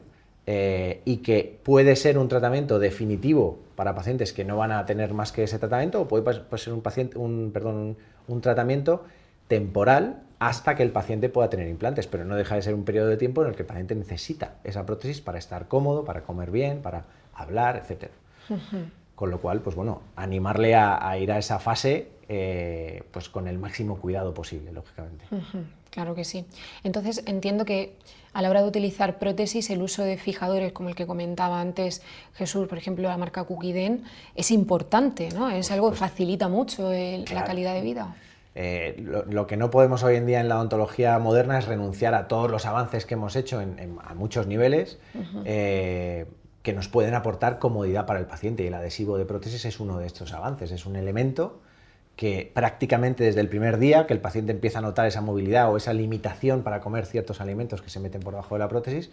eh, 0.47 1.01
y 1.03 1.17
que 1.17 1.59
puede 1.63 1.97
ser 1.97 2.17
un 2.17 2.29
tratamiento 2.29 2.79
definitivo 2.79 3.59
para 3.75 3.93
pacientes 3.95 4.31
que 4.31 4.45
no 4.45 4.55
van 4.55 4.71
a 4.71 4.85
tener 4.85 5.13
más 5.13 5.33
que 5.33 5.43
ese 5.43 5.59
tratamiento 5.59 6.01
o 6.01 6.07
puede, 6.07 6.23
ser 6.57 6.73
un, 6.73 6.81
paciente, 6.81 7.17
un, 7.17 7.51
perdón, 7.53 7.97
un 8.29 8.41
tratamiento 8.41 9.03
temporal 9.50 10.23
hasta 10.47 10.75
que 10.75 10.83
el 10.83 10.91
paciente 10.91 11.29
pueda 11.29 11.50
tener 11.50 11.67
implantes, 11.69 12.07
pero 12.07 12.25
no 12.25 12.35
deja 12.35 12.55
de 12.55 12.62
ser 12.62 12.73
un 12.73 12.83
periodo 12.83 13.07
de 13.07 13.15
tiempo 13.15 13.41
en 13.43 13.50
el 13.50 13.55
que 13.55 13.62
el 13.62 13.67
paciente 13.67 13.95
necesita 13.95 14.55
esa 14.65 14.85
prótesis 14.85 15.21
para 15.21 15.38
estar 15.38 15.69
cómodo, 15.69 16.03
para 16.03 16.23
comer 16.23 16.51
bien, 16.51 16.81
para 16.81 17.05
hablar, 17.33 17.77
etc. 17.77 18.12
Con 19.15 19.31
lo 19.31 19.39
cual, 19.39 19.62
pues 19.62 19.75
bueno, 19.75 20.01
animarle 20.17 20.75
a, 20.75 21.17
ir 21.17 21.31
a 21.31 21.38
esa 21.38 21.59
fase 21.59 22.09
eh, 22.27 23.03
pues 23.12 23.29
con 23.29 23.47
el 23.47 23.57
máximo 23.57 23.97
cuidado 23.97 24.33
posible, 24.33 24.73
lógicamente. 24.73 25.25
Claro 25.89 26.13
que 26.13 26.25
sí. 26.25 26.45
Entonces 26.83 27.23
entiendo 27.25 27.63
que 27.63 27.95
a 28.33 28.41
la 28.41 28.50
hora 28.50 28.63
de 28.63 28.67
utilizar 28.67 29.19
prótesis, 29.19 29.69
el 29.69 29.81
uso 29.81 30.03
de 30.03 30.17
fijadores 30.17 30.73
como 30.73 30.89
el 30.89 30.95
que 30.95 31.05
comentaba 31.05 31.62
antes 31.62 32.01
Jesús, 32.33 32.67
por 32.67 32.77
ejemplo, 32.77 33.07
la 33.07 33.17
marca 33.17 33.45
Cookiden, 33.45 34.03
es 34.35 34.51
importante, 34.51 35.29
¿no? 35.29 35.50
Es 35.50 35.71
algo 35.71 35.91
que 35.91 35.97
facilita 35.97 36.50
mucho 36.50 36.91
la 36.91 37.43
calidad 37.45 37.75
de 37.75 37.81
vida. 37.81 38.15
Eh, 38.55 39.03
lo, 39.29 39.48
que 39.48 39.57
no 39.57 39.72
podemos 39.72 40.03
hoy 40.03 40.15
en 40.15 40.27
día 40.27 40.39
en 40.39 40.48
la 40.48 40.57
odontología 40.57 41.17
moderna 41.17 41.57
es 41.57 41.65
renunciar 41.65 42.13
a 42.13 42.27
todos 42.27 42.51
los 42.51 42.67
avances 42.67 43.05
que 43.05 43.15
hemos 43.15 43.36
hecho 43.36 43.62
en, 43.62 43.98
a 44.03 44.13
muchos 44.13 44.45
niveles 44.45 45.00
eh, 45.43 46.27
que 46.62 46.74
nos 46.74 46.88
pueden 46.88 47.15
aportar 47.15 47.57
comodidad 47.57 48.05
para 48.05 48.19
el 48.19 48.25
paciente. 48.25 48.63
Y 48.63 48.67
el 48.67 48.74
adhesivo 48.75 49.17
de 49.17 49.25
prótesis 49.25 49.65
es 49.65 49.79
uno 49.79 49.98
de 49.98 50.05
estos 50.05 50.33
avances, 50.33 50.72
es 50.72 50.86
un 50.86 50.95
elemento 50.95 51.62
que 52.15 52.51
prácticamente 52.53 53.24
desde 53.24 53.41
el 53.41 53.50
primer 53.50 53.79
día 53.79 54.05
que 54.05 54.13
el 54.13 54.22
paciente 54.22 54.51
empieza 54.51 54.79
a 54.79 54.81
notar 54.83 55.07
esa 55.07 55.22
movilidad 55.22 55.72
o 55.72 55.77
esa 55.77 55.93
limitación 55.93 56.62
para 56.62 56.79
comer 56.79 57.07
ciertos 57.07 57.41
alimentos 57.41 57.81
que 57.81 57.89
se 57.89 58.00
meten 58.00 58.22
por 58.22 58.33
debajo 58.33 58.53
de 58.53 58.60
la 58.60 58.67
prótesis, 58.67 59.10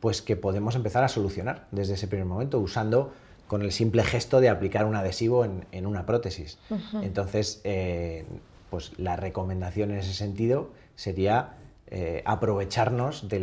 pues 0.00 0.22
que 0.22 0.36
podemos 0.36 0.74
empezar 0.74 1.04
a 1.04 1.08
solucionar 1.08 1.66
desde 1.70 1.94
ese 1.94 2.08
primer 2.08 2.26
momento 2.26 2.58
usando 2.58 3.12
con 3.46 3.60
el 3.60 3.72
simple 3.72 4.04
gesto 4.04 4.40
de 4.40 4.48
aplicar 4.48 4.86
un 4.86 4.96
adhesivo 4.96 5.44
en, 5.44 5.86
una 5.86 6.06
prótesis. 6.06 6.56
Entonces, 7.02 7.60
eh, 7.64 8.24
pues 8.70 8.92
la 8.98 9.16
recomendación 9.16 9.90
en 9.90 9.98
ese 9.98 10.14
sentido 10.14 10.70
sería 10.94 11.54
eh, 11.92 12.22
aprovecharnos 12.24 13.28
de, 13.28 13.40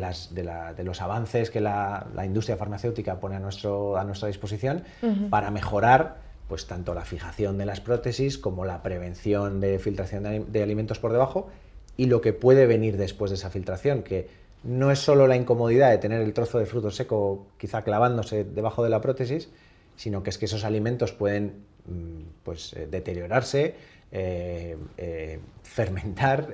los 0.84 1.02
avances 1.02 1.52
que 1.52 1.60
la, 1.60 2.08
industria 2.26 2.56
farmacéutica 2.56 3.20
pone 3.20 3.36
a, 3.36 3.40
nuestro, 3.40 3.98
a 3.98 4.04
nuestra 4.06 4.30
disposición 4.30 4.84
para 5.30 5.52
mejorar 5.52 6.28
pues 6.48 6.66
tanto 6.66 6.94
la 6.94 7.04
fijación 7.04 7.58
de 7.58 7.66
las 7.66 7.82
prótesis 7.82 8.38
como 8.38 8.66
la 8.66 8.82
prevención 8.84 9.60
de 9.60 9.80
filtración 9.80 10.52
de, 10.52 10.64
alimentos 10.64 11.00
por 11.00 11.12
debajo 11.12 11.50
y 11.98 12.06
lo 12.06 12.22
que 12.22 12.32
puede 12.34 12.68
venir 12.68 12.98
después 12.98 13.32
de 13.32 13.36
esa 13.36 13.50
filtración, 13.50 14.04
que 14.04 14.30
no 14.64 14.92
es 14.92 15.00
solo 15.00 15.28
la 15.28 15.36
incomodidad 15.36 15.90
de 15.90 15.98
tener 15.98 16.22
el 16.22 16.34
trozo 16.34 16.60
de 16.60 16.66
fruto 16.66 16.92
seco 16.92 17.48
quizá 17.58 17.84
clavándose 17.84 18.44
debajo 18.44 18.84
de 18.84 18.90
la 18.90 19.02
prótesis, 19.02 19.50
sino 19.96 20.24
que 20.24 20.30
es 20.30 20.38
que 20.38 20.46
esos 20.46 20.64
alimentos 20.64 21.12
pueden 21.12 21.66
mm, 21.86 22.22
pues, 22.44 22.74
eh, 22.74 22.88
deteriorarse, 22.90 23.76
eh, 24.12 24.78
eh, 24.98 25.40
fermentar, 25.64 26.48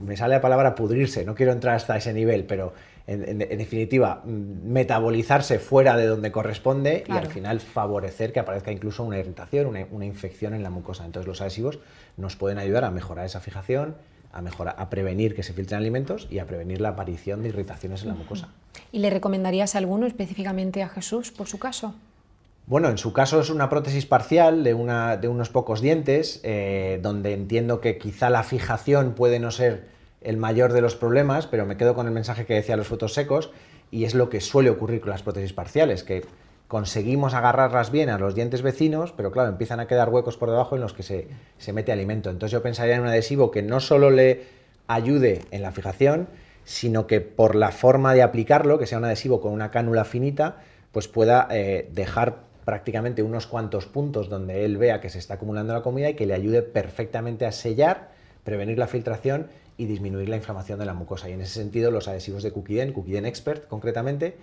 me 0.00 0.16
sale 0.16 0.34
la 0.34 0.40
palabra 0.40 0.74
pudrirse, 0.74 1.24
no 1.24 1.34
quiero 1.34 1.52
entrar 1.52 1.76
hasta 1.76 1.96
ese 1.96 2.12
nivel, 2.12 2.44
pero 2.44 2.72
en, 3.06 3.38
definitiva, 3.38 4.22
mm, 4.24 4.70
metabolizarse 4.70 5.58
fuera 5.58 5.96
de 5.96 6.06
donde 6.06 6.30
corresponde 6.30 7.04
y 7.08 7.12
al 7.12 7.26
final 7.26 7.60
favorecer 7.60 8.32
que 8.32 8.40
aparezca 8.40 8.70
incluso 8.70 9.02
una 9.02 9.18
irritación, 9.18 9.66
una, 9.66 10.06
infección 10.06 10.54
en 10.54 10.62
la 10.62 10.70
mucosa. 10.70 11.04
Entonces 11.04 11.26
los 11.26 11.40
adhesivos 11.40 11.80
nos 12.16 12.36
pueden 12.36 12.58
ayudar 12.58 12.84
a 12.84 12.90
mejorar 12.90 13.26
esa 13.26 13.40
fijación, 13.40 13.96
a, 14.32 14.42
mejorar, 14.42 14.76
a 14.78 14.90
prevenir 14.90 15.34
que 15.34 15.42
se 15.42 15.52
filtren 15.52 15.80
alimentos 15.80 16.28
y 16.30 16.38
a 16.38 16.46
prevenir 16.46 16.80
la 16.80 16.90
aparición 16.90 17.42
de 17.42 17.48
irritaciones 17.48 18.02
en 18.02 18.08
la 18.08 18.14
mucosa. 18.14 18.48
¿Y 18.92 19.00
le 19.00 19.10
recomendarías 19.10 19.74
alguno 19.74 20.06
específicamente 20.06 20.82
a 20.82 20.88
Jesús 20.88 21.32
por 21.32 21.48
su 21.48 21.58
caso? 21.58 21.94
Bueno, 22.70 22.88
en 22.88 22.98
su 22.98 23.12
caso 23.12 23.40
es 23.40 23.50
una 23.50 23.68
prótesis 23.68 24.06
parcial 24.06 24.62
de, 24.62 24.74
una, 24.74 25.16
de 25.16 25.26
unos 25.26 25.48
pocos 25.48 25.80
dientes, 25.80 26.38
eh, 26.44 27.00
donde 27.02 27.32
entiendo 27.32 27.80
que 27.80 27.98
quizá 27.98 28.30
la 28.30 28.44
fijación 28.44 29.14
puede 29.14 29.40
no 29.40 29.50
ser 29.50 29.88
el 30.20 30.36
mayor 30.36 30.72
de 30.72 30.80
los 30.80 30.94
problemas, 30.94 31.48
pero 31.48 31.66
me 31.66 31.76
quedo 31.76 31.96
con 31.96 32.06
el 32.06 32.12
mensaje 32.12 32.46
que 32.46 32.54
decía 32.54 32.76
los 32.76 32.86
frutos 32.86 33.12
secos, 33.12 33.50
y 33.90 34.04
es 34.04 34.14
lo 34.14 34.30
que 34.30 34.40
suele 34.40 34.70
ocurrir 34.70 35.00
con 35.00 35.10
las 35.10 35.24
prótesis 35.24 35.52
parciales, 35.52 36.04
que 36.04 36.24
conseguimos 36.68 37.34
agarrarlas 37.34 37.90
bien 37.90 38.08
a 38.08 38.20
los 38.20 38.36
dientes 38.36 38.62
vecinos, 38.62 39.12
pero 39.16 39.32
claro, 39.32 39.48
empiezan 39.48 39.80
a 39.80 39.88
quedar 39.88 40.08
huecos 40.08 40.36
por 40.36 40.48
debajo 40.48 40.76
en 40.76 40.82
los 40.82 40.92
que 40.92 41.02
se, 41.02 41.26
se 41.58 41.72
mete 41.72 41.90
alimento. 41.90 42.30
Entonces 42.30 42.52
yo 42.52 42.62
pensaría 42.62 42.94
en 42.94 43.00
un 43.00 43.08
adhesivo 43.08 43.50
que 43.50 43.62
no 43.62 43.80
solo 43.80 44.10
le 44.10 44.44
ayude 44.86 45.42
en 45.50 45.62
la 45.62 45.72
fijación, 45.72 46.28
sino 46.62 47.08
que 47.08 47.20
por 47.20 47.56
la 47.56 47.72
forma 47.72 48.14
de 48.14 48.22
aplicarlo, 48.22 48.78
que 48.78 48.86
sea 48.86 48.98
un 48.98 49.06
adhesivo 49.06 49.40
con 49.40 49.50
una 49.50 49.72
cánula 49.72 50.04
finita, 50.04 50.58
pues 50.92 51.08
pueda 51.08 51.48
eh, 51.50 51.88
dejar 51.92 52.49
prácticamente 52.64 53.22
unos 53.22 53.46
cuantos 53.46 53.86
puntos 53.86 54.28
donde 54.28 54.64
él 54.64 54.76
vea 54.76 55.00
que 55.00 55.08
se 55.08 55.18
está 55.18 55.34
acumulando 55.34 55.72
la 55.72 55.82
comida 55.82 56.10
y 56.10 56.14
que 56.14 56.26
le 56.26 56.34
ayude 56.34 56.62
perfectamente 56.62 57.46
a 57.46 57.52
sellar, 57.52 58.10
prevenir 58.44 58.78
la 58.78 58.86
filtración 58.86 59.48
y 59.76 59.86
disminuir 59.86 60.28
la 60.28 60.36
inflamación 60.36 60.78
de 60.78 60.84
la 60.84 60.94
mucosa. 60.94 61.28
Y 61.30 61.32
en 61.32 61.40
ese 61.40 61.54
sentido, 61.54 61.90
los 61.90 62.06
adhesivos 62.06 62.42
de 62.42 62.52
Cookiden, 62.52 62.92
Cookiden 62.92 63.26
Expert 63.26 63.66
concretamente, 63.66 64.36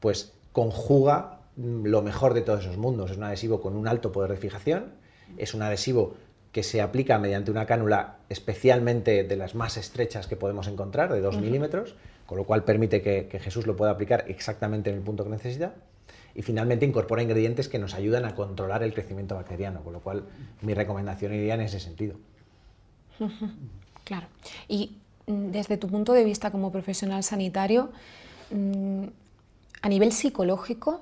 pues 0.00 0.32
conjuga 0.52 1.40
mm, 1.56 1.86
lo 1.86 2.02
mejor 2.02 2.34
de 2.34 2.42
todos 2.42 2.60
esos 2.60 2.76
mundos. 2.76 3.10
Es 3.10 3.16
un 3.16 3.24
adhesivo 3.24 3.60
con 3.60 3.76
un 3.76 3.88
alto 3.88 4.12
poder 4.12 4.30
de 4.30 4.36
fijación, 4.36 4.92
es 5.38 5.54
un 5.54 5.62
adhesivo 5.62 6.14
que 6.52 6.62
se 6.62 6.80
aplica 6.80 7.18
mediante 7.18 7.50
una 7.50 7.66
cánula 7.66 8.18
especialmente 8.28 9.24
de 9.24 9.36
las 9.36 9.54
más 9.54 9.76
estrechas 9.76 10.26
que 10.26 10.36
podemos 10.36 10.68
encontrar, 10.68 11.12
de 11.12 11.20
2 11.20 11.40
milímetros, 11.40 11.96
con 12.26 12.38
lo 12.38 12.44
cual 12.44 12.62
permite 12.62 13.02
que, 13.02 13.26
que 13.26 13.40
Jesús 13.40 13.66
lo 13.66 13.74
pueda 13.74 13.90
aplicar 13.90 14.26
exactamente 14.28 14.90
en 14.90 14.96
el 14.96 15.02
punto 15.02 15.24
que 15.24 15.30
necesita 15.30 15.74
y 16.34 16.42
finalmente 16.42 16.84
incorpora 16.84 17.22
ingredientes 17.22 17.68
que 17.68 17.78
nos 17.78 17.94
ayudan 17.94 18.24
a 18.24 18.34
controlar 18.34 18.82
el 18.82 18.92
crecimiento 18.92 19.34
bacteriano, 19.34 19.82
con 19.82 19.92
lo 19.92 20.00
cual 20.00 20.24
mi 20.62 20.74
recomendación 20.74 21.32
iría 21.32 21.54
en 21.54 21.62
ese 21.62 21.80
sentido. 21.80 22.16
Claro. 24.04 24.26
Y 24.68 24.98
mm, 25.26 25.50
desde 25.50 25.78
tu 25.78 25.88
punto 25.88 26.12
de 26.12 26.24
vista 26.24 26.50
como 26.50 26.70
profesional 26.70 27.22
sanitario, 27.22 27.90
mm, 28.50 29.04
a 29.80 29.88
nivel 29.88 30.12
psicológico, 30.12 31.00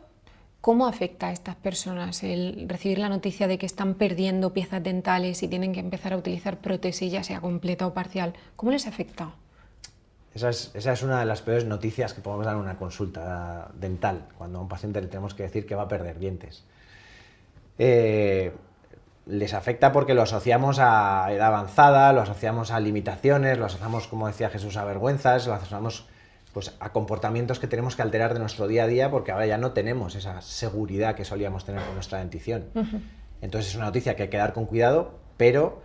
¿cómo 0.60 0.86
afecta 0.86 1.26
a 1.26 1.32
estas 1.32 1.56
personas 1.56 2.22
el 2.22 2.68
recibir 2.68 2.98
la 2.98 3.08
noticia 3.08 3.48
de 3.48 3.58
que 3.58 3.66
están 3.66 3.94
perdiendo 3.94 4.52
piezas 4.52 4.84
dentales 4.84 5.42
y 5.42 5.48
tienen 5.48 5.72
que 5.72 5.80
empezar 5.80 6.12
a 6.12 6.16
utilizar 6.16 6.60
prótesis, 6.60 7.10
ya 7.10 7.24
sea 7.24 7.40
completa 7.40 7.88
o 7.88 7.92
parcial? 7.92 8.34
¿Cómo 8.54 8.70
les 8.70 8.86
afecta? 8.86 9.34
Esa 10.34 10.48
es, 10.48 11.02
una 11.02 11.20
de 11.20 11.26
las 11.26 11.42
peores 11.42 11.66
noticias 11.66 12.14
que 12.14 12.22
podemos 12.22 12.46
dar 12.46 12.54
en 12.54 12.60
una 12.60 12.78
consulta 12.78 13.68
dental, 13.74 14.26
cuando 14.38 14.58
a 14.58 14.62
un 14.62 14.68
paciente 14.68 15.00
le 15.00 15.08
tenemos 15.08 15.34
que 15.34 15.42
decir 15.42 15.66
que 15.66 15.74
va 15.74 15.82
a 15.82 15.88
perder 15.88 16.18
dientes. 16.18 16.64
Eh, 17.78 18.52
les 19.26 19.54
afecta 19.54 19.92
porque 19.92 20.14
lo 20.14 20.22
asociamos 20.22 20.78
a 20.80 21.26
edad 21.30 21.48
avanzada, 21.48 22.12
lo 22.12 22.22
asociamos 22.22 22.70
a 22.70 22.80
limitaciones, 22.80 23.58
lo 23.58 23.66
asociamos, 23.66 24.08
como 24.08 24.26
decía 24.26 24.48
Jesús, 24.48 24.76
a 24.76 24.84
vergüenzas, 24.84 25.46
lo 25.46 25.54
asociamos 25.54 26.06
pues, 26.52 26.74
a 26.80 26.92
comportamientos 26.92 27.58
que 27.58 27.66
tenemos 27.66 27.94
que 27.94 28.02
alterar 28.02 28.32
de 28.32 28.40
nuestro 28.40 28.66
día 28.66 28.84
a 28.84 28.86
día 28.86 29.10
porque 29.10 29.32
ahora 29.32 29.46
ya 29.46 29.58
no 29.58 29.72
tenemos 29.72 30.14
esa 30.14 30.40
seguridad 30.40 31.14
que 31.14 31.24
solíamos 31.24 31.64
tener 31.64 31.82
con 31.82 31.94
nuestra 31.94 32.18
dentición. 32.18 32.64
Entonces 33.42 33.70
es 33.70 33.76
una 33.76 33.86
noticia 33.86 34.16
que 34.16 34.24
hay 34.24 34.28
que 34.28 34.38
dar 34.38 34.52
con 34.52 34.66
cuidado, 34.66 35.18
pero 35.36 35.82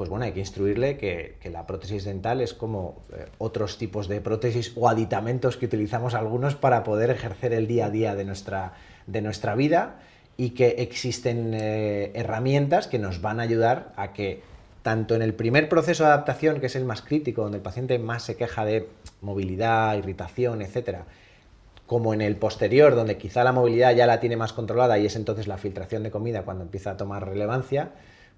pues 0.00 0.08
bueno, 0.08 0.24
hay 0.24 0.32
que 0.32 0.40
instruirle 0.40 0.96
que, 0.96 1.36
la 1.52 1.66
prótesis 1.66 2.04
dental 2.04 2.40
es 2.40 2.54
como 2.54 3.02
eh, 3.12 3.26
otros 3.36 3.76
tipos 3.76 4.08
de 4.08 4.22
prótesis 4.22 4.72
o 4.74 4.88
aditamentos 4.88 5.58
que 5.58 5.66
utilizamos 5.66 6.14
algunos 6.14 6.54
para 6.54 6.84
poder 6.84 7.10
ejercer 7.10 7.52
el 7.52 7.66
día 7.66 7.84
a 7.84 7.90
día 7.90 8.14
de 8.14 8.24
nuestra, 8.24 8.72
de 9.06 9.20
nuestra 9.20 9.54
vida 9.54 10.00
y 10.38 10.52
que 10.52 10.68
existen 10.78 11.52
eh, 11.52 12.12
herramientas 12.14 12.86
que 12.86 12.98
nos 12.98 13.20
van 13.20 13.40
a 13.40 13.42
ayudar 13.42 13.92
a 13.96 14.14
que 14.14 14.40
tanto 14.80 15.14
en 15.14 15.20
el 15.20 15.34
primer 15.34 15.68
proceso 15.68 16.04
de 16.04 16.08
adaptación, 16.12 16.60
que 16.60 16.66
es 16.68 16.76
el 16.76 16.86
más 16.86 17.02
crítico, 17.02 17.42
donde 17.42 17.58
el 17.58 17.62
paciente 17.62 17.98
más 17.98 18.22
se 18.22 18.36
queja 18.36 18.64
de 18.64 18.88
movilidad, 19.20 19.98
irritación, 19.98 20.62
etcétera, 20.62 21.04
como 21.86 22.14
en 22.14 22.22
el 22.22 22.36
posterior, 22.36 22.94
donde 22.94 23.18
quizá 23.18 23.44
la 23.44 23.52
movilidad 23.52 23.94
ya 23.94 24.06
la 24.06 24.18
tiene 24.18 24.38
más 24.38 24.54
controlada 24.54 24.98
y 24.98 25.04
es 25.04 25.16
entonces 25.16 25.46
la 25.46 25.58
filtración 25.58 26.04
de 26.04 26.10
comida 26.10 26.44
cuando 26.44 26.64
empieza 26.64 26.92
a 26.92 26.96
tomar 26.96 27.28
relevancia, 27.28 27.90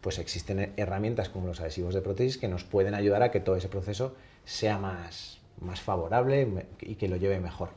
pues 0.02 0.18
existen 0.18 0.72
herramientas 0.76 1.28
como 1.30 1.46
los 1.46 1.60
adhesivos 1.60 1.94
de 1.94 2.02
prótesis 2.02 2.36
que 2.36 2.48
nos 2.48 2.64
pueden 2.64 2.94
ayudar 2.94 3.22
a 3.22 3.30
que 3.30 3.40
todo 3.40 3.56
ese 3.56 3.68
proceso 3.68 4.14
sea 4.44 4.76
más, 4.76 5.38
más 5.60 5.80
favorable 5.80 6.66
y 6.80 6.96
que 6.96 7.08
lo 7.08 7.16
lleve 7.16 7.40
mejor. 7.40 7.70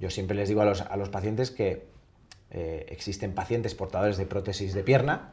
Yo 0.00 0.10
siempre 0.10 0.34
les 0.34 0.48
digo 0.48 0.62
a 0.62 0.64
los, 0.64 0.80
a 0.80 0.96
los 0.96 1.10
pacientes 1.10 1.50
que 1.50 1.84
eh, 2.50 2.86
existen 2.88 3.34
pacientes 3.34 3.74
portadores 3.74 4.16
de 4.16 4.26
prótesis 4.26 4.74
de 4.74 4.82
pierna 4.82 5.30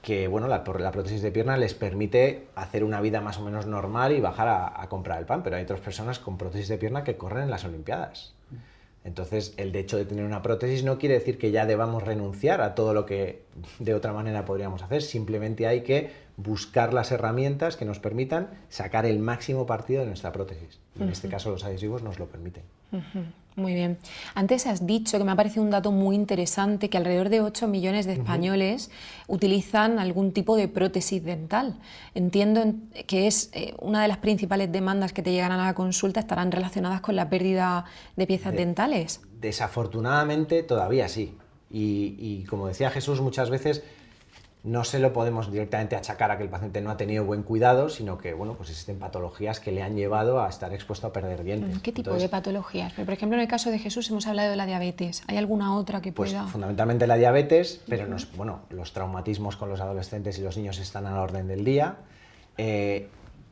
que 0.00 0.28
bueno, 0.28 0.48
la, 0.48 0.62
la, 0.78 0.92
prótesis 0.92 1.22
de 1.22 1.32
pierna 1.32 1.56
les 1.56 1.72
permite 1.72 2.46
hacer 2.54 2.84
una 2.84 3.00
vida 3.00 3.22
más 3.22 3.38
o 3.38 3.42
menos 3.42 3.66
normal 3.66 4.12
y 4.12 4.20
bajar 4.20 4.48
a, 4.48 4.82
a 4.82 4.88
comprar 4.90 5.18
el 5.18 5.24
pan, 5.24 5.42
pero 5.42 5.56
hay 5.56 5.62
otras 5.62 5.80
personas 5.80 6.18
con 6.18 6.36
prótesis 6.36 6.68
de 6.68 6.76
pierna 6.76 7.04
que 7.04 7.16
corren 7.16 7.44
en 7.44 7.50
las 7.50 7.64
Olimpiadas. 7.64 8.34
Entonces, 9.04 9.52
el 9.58 9.76
hecho 9.76 9.98
de 9.98 10.06
tener 10.06 10.24
una 10.24 10.40
prótesis 10.40 10.82
no 10.82 10.98
quiere 10.98 11.14
decir 11.14 11.36
que 11.38 11.50
ya 11.50 11.66
debamos 11.66 12.02
renunciar 12.02 12.62
a 12.62 12.74
todo 12.74 12.94
lo 12.94 13.04
que 13.04 13.42
de 13.78 13.94
otra 13.94 14.14
manera 14.14 14.46
podríamos 14.46 14.82
hacer, 14.82 15.02
simplemente 15.02 15.66
hay 15.66 15.82
que 15.82 16.10
buscar 16.36 16.94
las 16.94 17.12
herramientas 17.12 17.76
que 17.76 17.84
nos 17.84 17.98
permitan 17.98 18.48
sacar 18.70 19.04
el 19.04 19.18
máximo 19.18 19.66
partido 19.66 20.00
de 20.00 20.06
nuestra 20.06 20.32
prótesis. 20.32 20.80
Y 20.98 21.02
en 21.02 21.10
este 21.10 21.28
caso 21.28 21.50
los 21.50 21.64
adhesivos 21.64 22.02
nos 22.02 22.18
lo 22.18 22.26
permiten. 22.26 22.62
Muy 23.56 23.72
bien. 23.72 23.98
Antes 24.34 24.66
has 24.66 24.84
dicho 24.84 25.16
que 25.16 25.22
me 25.22 25.30
ha 25.30 25.36
parecido 25.36 25.62
un 25.62 25.70
dato 25.70 25.92
muy 25.92 26.16
interesante 26.16 26.90
que 26.90 26.96
alrededor 26.96 27.28
de 27.28 27.40
8 27.40 27.68
millones 27.68 28.04
de 28.04 28.14
españoles 28.14 28.90
utilizan 29.28 30.00
algún 30.00 30.32
tipo 30.32 30.56
de 30.56 30.66
prótesis 30.66 31.22
dental. 31.22 31.76
Entiendo 32.14 32.64
que 33.06 33.28
es 33.28 33.50
eh, 33.52 33.74
una 33.80 34.02
de 34.02 34.08
las 34.08 34.18
principales 34.18 34.72
demandas 34.72 35.12
que 35.12 35.22
te 35.22 35.30
llegan 35.30 35.52
a 35.52 35.66
la 35.66 35.74
consulta 35.74 36.18
estarán 36.18 36.50
relacionadas 36.50 37.00
con 37.00 37.14
la 37.14 37.30
pérdida 37.30 37.84
de 38.16 38.26
piezas 38.26 38.54
dentales. 38.54 39.20
Desafortunadamente 39.40 40.64
todavía 40.64 41.08
sí. 41.08 41.36
y 41.70 42.44
como 42.44 42.66
decía 42.66 42.90
Jesús 42.90 43.20
muchas 43.20 43.50
veces, 43.50 43.84
no 44.64 44.82
se 44.82 44.98
lo 44.98 45.12
podemos 45.12 45.52
directamente 45.52 45.94
achacar 45.94 46.30
a 46.30 46.38
que 46.38 46.42
el 46.42 46.48
paciente 46.48 46.80
no 46.80 46.90
ha 46.90 46.96
tenido 46.96 47.22
buen 47.24 47.42
cuidado, 47.42 47.90
sino 47.90 48.16
que 48.16 48.32
bueno, 48.32 48.54
pues 48.54 48.70
existen 48.70 48.98
patologías 48.98 49.60
que 49.60 49.70
le 49.72 49.82
han 49.82 49.94
llevado 49.94 50.42
a 50.42 50.48
estar 50.48 50.72
expuesto 50.72 51.06
a 51.06 51.12
perder 51.12 51.44
dientes. 51.44 51.80
¿Qué 51.80 51.92
tipo 51.92 52.14
de 52.14 52.30
patologías? 52.30 52.94
Por 52.94 53.10
ejemplo, 53.10 53.36
en 53.36 53.42
el 53.42 53.48
caso 53.48 53.70
de 53.70 53.78
Jesús 53.78 54.08
hemos 54.08 54.26
hablado 54.26 54.50
de 54.50 54.56
la 54.56 54.64
diabetes. 54.64 55.22
¿Hay 55.26 55.36
alguna 55.36 55.76
otra 55.76 56.00
que 56.00 56.12
pues, 56.12 56.32
pueda...? 56.32 56.46
fundamentalmente 56.46 57.06
la 57.06 57.16
diabetes, 57.16 57.82
pero 57.86 58.06
bueno, 58.36 58.60
los 58.70 58.94
traumatismos 58.94 59.56
con 59.56 59.68
los 59.68 59.80
adolescentes 59.80 60.38
y 60.38 60.42
los 60.42 60.56
niños 60.56 60.78
están 60.78 61.04
a 61.04 61.10
la 61.10 61.20
orden 61.20 61.46
del 61.46 61.62
día. 61.62 61.96
Eh, 62.56 63.08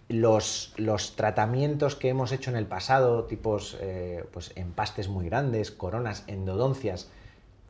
los, 0.08 0.72
los, 0.78 1.14
tratamientos 1.14 1.94
que 1.94 2.08
hemos 2.08 2.32
hecho 2.32 2.50
en 2.50 2.56
el 2.56 2.66
pasado, 2.66 3.24
tipos 3.24 3.76
eh, 3.80 4.24
pues 4.32 4.52
empastes 4.56 5.08
muy 5.08 5.26
grandes, 5.26 5.70
coronas, 5.70 6.24
endodoncias, 6.26 7.10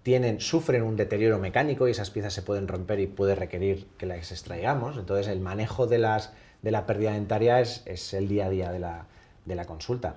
tienen, 0.03 0.41
sufren 0.41 0.83
un 0.83 0.97
deterioro 0.97 1.39
mecánico 1.39 1.87
y 1.87 1.93
esas 1.93 2.11
piezas 2.11 2.33
se 2.33 2.43
pueden 2.43 2.69
romper 2.69 3.01
y 3.01 3.07
puede 3.07 3.35
requerir 3.35 3.87
que 3.99 4.07
las 4.07 4.33
extraigamos. 4.33 4.97
Entonces 4.99 5.29
el 5.29 5.41
manejo 5.41 5.87
de, 5.87 5.99
las, 5.99 6.33
de 6.63 6.71
la 6.71 6.87
pérdida 6.87 7.13
dentaria 7.13 7.61
es, 7.61 7.83
es 7.87 8.13
el 8.15 8.29
día 8.29 8.47
a 8.47 8.51
día 8.51 8.73
de 8.73 8.79
la, 8.81 9.07
de 9.45 9.55
la 9.55 9.65
consulta. 9.65 10.17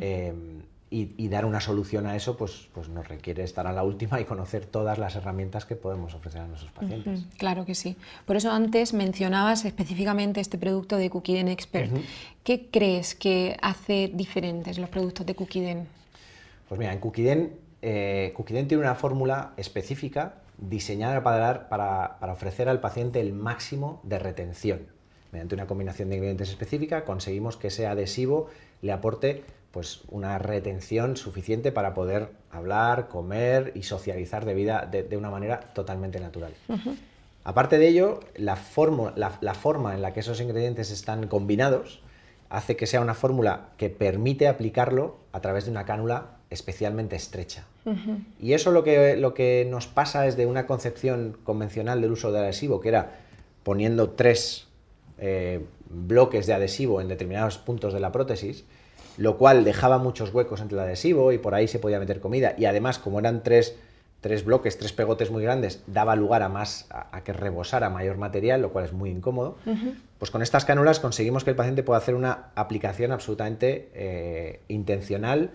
Eh, 0.00 0.32
y, 0.88 1.28
dar 1.28 1.44
una 1.44 1.60
solución 1.60 2.06
a 2.06 2.16
eso 2.16 2.36
pues, 2.36 2.68
pues 2.72 2.88
nos 2.88 3.06
requiere 3.08 3.42
estar 3.42 3.66
a 3.66 3.72
la 3.72 3.82
última 3.82 4.20
y 4.20 4.24
conocer 4.24 4.64
todas 4.64 4.98
las 4.98 5.16
herramientas 5.16 5.66
que 5.66 5.74
podemos 5.74 6.14
ofrecer 6.14 6.40
a 6.40 6.46
nuestros 6.46 6.72
pacientes. 6.72 7.26
claro 7.36 7.66
que 7.66 7.74
sí. 7.74 7.96
Por 8.24 8.36
eso 8.36 8.50
antes 8.50 8.94
mencionabas 8.94 9.64
específicamente 9.64 10.40
este 10.40 10.58
producto 10.58 10.96
de 10.96 11.10
Cookiden 11.10 11.48
Expert. 11.48 11.92
¿Qué 12.44 12.68
crees 12.70 13.14
que 13.14 13.56
hace 13.60 14.10
diferentes 14.14 14.78
los 14.78 14.88
productos 14.88 15.26
de 15.26 15.34
Cookiden? 15.34 15.88
Pues 16.68 16.78
mira, 16.78 16.92
en 16.92 17.00
Cookiden 17.00 17.65
eh, 17.88 18.34
tiene 18.44 18.78
una 18.78 18.96
fórmula 18.96 19.52
específica 19.56 20.34
diseñada 20.58 21.22
para, 21.22 21.68
para, 21.68 22.32
ofrecer 22.32 22.68
al 22.68 22.80
paciente 22.80 23.20
el 23.20 23.32
máximo 23.32 24.00
de 24.02 24.18
retención. 24.18 24.88
Mediante 25.30 25.54
una 25.54 25.68
combinación 25.68 26.08
de 26.08 26.16
ingredientes 26.16 26.48
específica 26.48 27.04
conseguimos 27.04 27.56
que 27.56 27.68
ese 27.68 27.86
adhesivo 27.86 28.48
le 28.82 28.90
aporte 28.90 29.44
pues, 29.70 30.00
una 30.08 30.36
retención 30.38 31.16
suficiente 31.16 31.70
para 31.70 31.94
poder 31.94 32.30
hablar, 32.50 33.06
comer 33.06 33.70
y 33.76 33.84
socializar 33.84 34.44
de, 34.44 34.54
vida, 34.54 34.88
de, 34.90 35.16
una 35.16 35.30
manera 35.30 35.60
totalmente 35.72 36.18
natural. 36.18 36.54
Aparte 37.44 37.78
de 37.78 37.86
ello, 37.86 38.18
la, 38.34 38.58
la 39.14 39.54
forma 39.54 39.94
en 39.94 40.02
la 40.02 40.12
que 40.12 40.20
esos 40.20 40.40
ingredientes 40.40 40.90
están 40.90 41.28
combinados 41.28 42.02
hace 42.48 42.74
que 42.74 42.88
sea 42.88 43.00
una 43.00 43.14
fórmula 43.14 43.68
que 43.76 43.90
permite 43.90 44.48
aplicarlo 44.48 45.18
a 45.30 45.40
través 45.40 45.66
de 45.66 45.70
una 45.70 45.84
cánula 45.84 46.38
especialmente 46.50 47.14
estrecha. 47.14 47.64
Y 48.40 48.52
eso 48.52 48.70
lo 48.72 48.82
que, 48.84 49.16
lo 49.16 49.34
que 49.34 49.66
nos 49.70 49.86
pasa 49.86 50.26
es 50.26 50.36
de 50.36 50.46
una 50.46 50.66
concepción 50.66 51.36
convencional 51.44 52.00
del 52.00 52.12
uso 52.12 52.32
de 52.32 52.40
adhesivo, 52.40 52.80
que 52.80 52.88
era 52.88 53.12
poniendo 53.62 54.10
tres 54.10 54.66
eh, 55.18 55.64
bloques 55.88 56.46
de 56.46 56.54
adhesivo 56.54 57.00
en 57.00 57.08
determinados 57.08 57.58
puntos 57.58 57.92
de 57.92 58.00
la 58.00 58.12
prótesis, 58.12 58.64
lo 59.18 59.38
cual 59.38 59.64
dejaba 59.64 59.98
muchos 59.98 60.32
huecos 60.32 60.60
entre 60.60 60.76
el 60.76 60.84
adhesivo 60.84 61.32
y 61.32 61.38
por 61.38 61.54
ahí 61.54 61.68
se 61.68 61.78
podía 61.78 61.98
meter 61.98 62.20
comida. 62.20 62.54
Y 62.58 62.66
además, 62.66 62.98
como 62.98 63.18
eran 63.18 63.42
tres, 63.42 63.76
tres 64.20 64.44
bloques, 64.44 64.78
tres 64.78 64.92
pegotes 64.92 65.30
muy 65.30 65.42
grandes, 65.42 65.82
daba 65.86 66.16
lugar 66.16 66.42
a, 66.42 66.48
más, 66.48 66.86
a, 66.90 67.22
que 67.22 67.32
rebosara 67.32 67.88
mayor 67.88 68.18
material, 68.18 68.62
lo 68.62 68.70
cual 68.70 68.84
es 68.84 68.92
muy 68.92 69.10
incómodo. 69.10 69.56
Pues 70.18 70.30
con 70.30 70.42
estas 70.42 70.64
cánulas 70.64 71.00
conseguimos 71.00 71.44
que 71.44 71.50
el 71.50 71.56
paciente 71.56 71.82
pueda 71.82 71.98
hacer 71.98 72.14
una 72.14 72.50
aplicación 72.54 73.12
absolutamente 73.12 73.90
eh, 73.94 74.60
intencional 74.68 75.50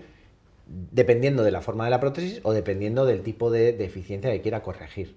dependiendo 0.92 1.44
de 1.44 1.52
la 1.52 1.62
forma 1.62 1.86
de 1.86 1.92
la 1.92 2.00
prótesis 2.00 2.40
o 2.44 2.54
dependiendo 2.54 3.06
del 3.06 3.22
tipo 3.22 3.52
de 3.52 3.74
deficiencia 3.74 4.32
que 4.32 4.42
quiera 4.42 4.64
corregir. 4.64 5.16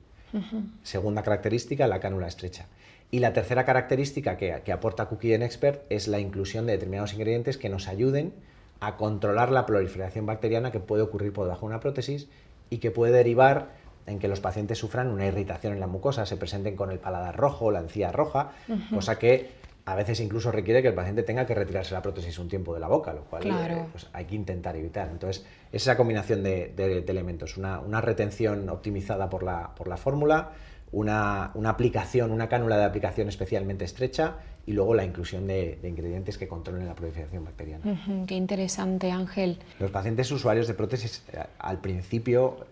Segunda 0.82 1.22
característica, 1.22 1.86
la 1.86 2.00
cánula 2.00 2.26
estrecha. 2.26 2.66
Y 3.12 3.20
la 3.20 3.32
tercera 3.32 3.64
característica 3.64 4.36
que, 4.36 4.72
aporta 4.72 5.06
Cookie 5.06 5.34
Expert 5.34 5.82
es 5.90 6.08
la 6.08 6.18
inclusión 6.18 6.66
de 6.66 6.72
determinados 6.72 7.12
ingredientes 7.12 7.56
que 7.56 7.68
nos 7.68 7.86
ayuden 7.86 8.34
a 8.80 8.96
controlar 8.96 9.52
la 9.52 9.66
proliferación 9.66 10.26
bacteriana 10.26 10.72
que 10.72 10.80
puede 10.80 11.02
ocurrir 11.02 11.32
por 11.32 11.44
debajo 11.44 11.66
de 11.66 11.66
una 11.66 11.80
prótesis 11.80 12.28
y 12.70 12.78
que 12.78 12.90
puede 12.90 13.12
derivar 13.12 13.68
en 14.06 14.18
que 14.18 14.26
los 14.26 14.40
pacientes 14.40 14.78
sufran 14.78 15.08
una 15.08 15.26
irritación 15.26 15.72
en 15.72 15.80
la 15.80 15.86
mucosa, 15.86 16.26
se 16.26 16.36
presenten 16.36 16.74
con 16.74 16.90
el 16.90 16.98
paladar 16.98 17.36
rojo, 17.36 17.70
la 17.70 17.78
encía 17.78 18.10
roja, 18.10 18.50
cosa 18.92 19.18
que 19.18 19.50
a 19.86 19.94
veces 19.94 20.20
incluso 20.20 20.50
requiere 20.50 20.80
que 20.80 20.88
el 20.88 20.94
paciente 20.94 21.22
tenga 21.22 21.46
que 21.46 21.54
retirarse 21.54 21.92
la 21.92 22.00
prótesis 22.00 22.38
un 22.38 22.48
tiempo 22.48 22.72
de 22.72 22.80
la 22.80 22.88
boca, 22.88 23.12
lo 23.12 23.24
cual 23.24 23.46
eh, 23.46 23.84
pues 23.92 24.06
hay 24.12 24.24
que 24.24 24.34
intentar 24.34 24.76
evitar. 24.76 25.08
Entonces, 25.10 25.44
esa 25.72 25.96
combinación 25.96 26.42
de, 26.42 27.04
elementos, 27.06 27.58
una, 27.58 28.00
retención 28.00 28.68
optimizada 28.70 29.28
por 29.28 29.42
la, 29.42 29.74
por 29.74 29.88
la 29.88 29.96
fórmula, 29.98 30.52
una, 30.92 31.52
aplicación, 31.66 32.30
una 32.30 32.48
cánula 32.48 32.78
de 32.78 32.84
aplicación 32.84 33.28
especialmente 33.28 33.84
estrecha 33.84 34.36
y 34.66 34.72
luego 34.72 34.94
la 34.94 35.04
inclusión 35.04 35.46
de, 35.46 35.78
ingredientes 35.82 36.38
que 36.38 36.48
controlen 36.48 36.86
la 36.86 36.94
proliferación 36.94 37.44
bacteriana. 37.44 38.24
qué 38.26 38.34
interesante, 38.36 39.10
Ángel. 39.10 39.58
Los 39.78 39.90
pacientes 39.90 40.30
usuarios 40.30 40.66
de 40.66 40.74
prótesis 40.74 41.22
eh, 41.32 41.40
al 41.58 41.80
principio 41.80 42.66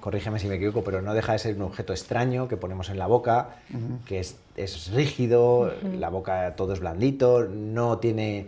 corrígeme 0.00 0.38
si 0.38 0.48
me 0.48 0.56
equivoco, 0.56 0.84
pero 0.84 1.02
no 1.02 1.14
deja 1.14 1.32
de 1.32 1.38
ser 1.38 1.56
un 1.56 1.62
objeto 1.62 1.92
extraño 1.92 2.48
que 2.48 2.56
ponemos 2.56 2.90
en 2.90 2.98
la 2.98 3.06
boca, 3.06 3.56
que 4.06 4.20
es, 4.20 4.90
rígido, 4.92 5.72
la 5.98 6.10
boca 6.10 6.54
todo 6.56 6.72
es 6.72 6.80
blandito, 6.80 7.44
no 7.44 7.98
tiene 7.98 8.46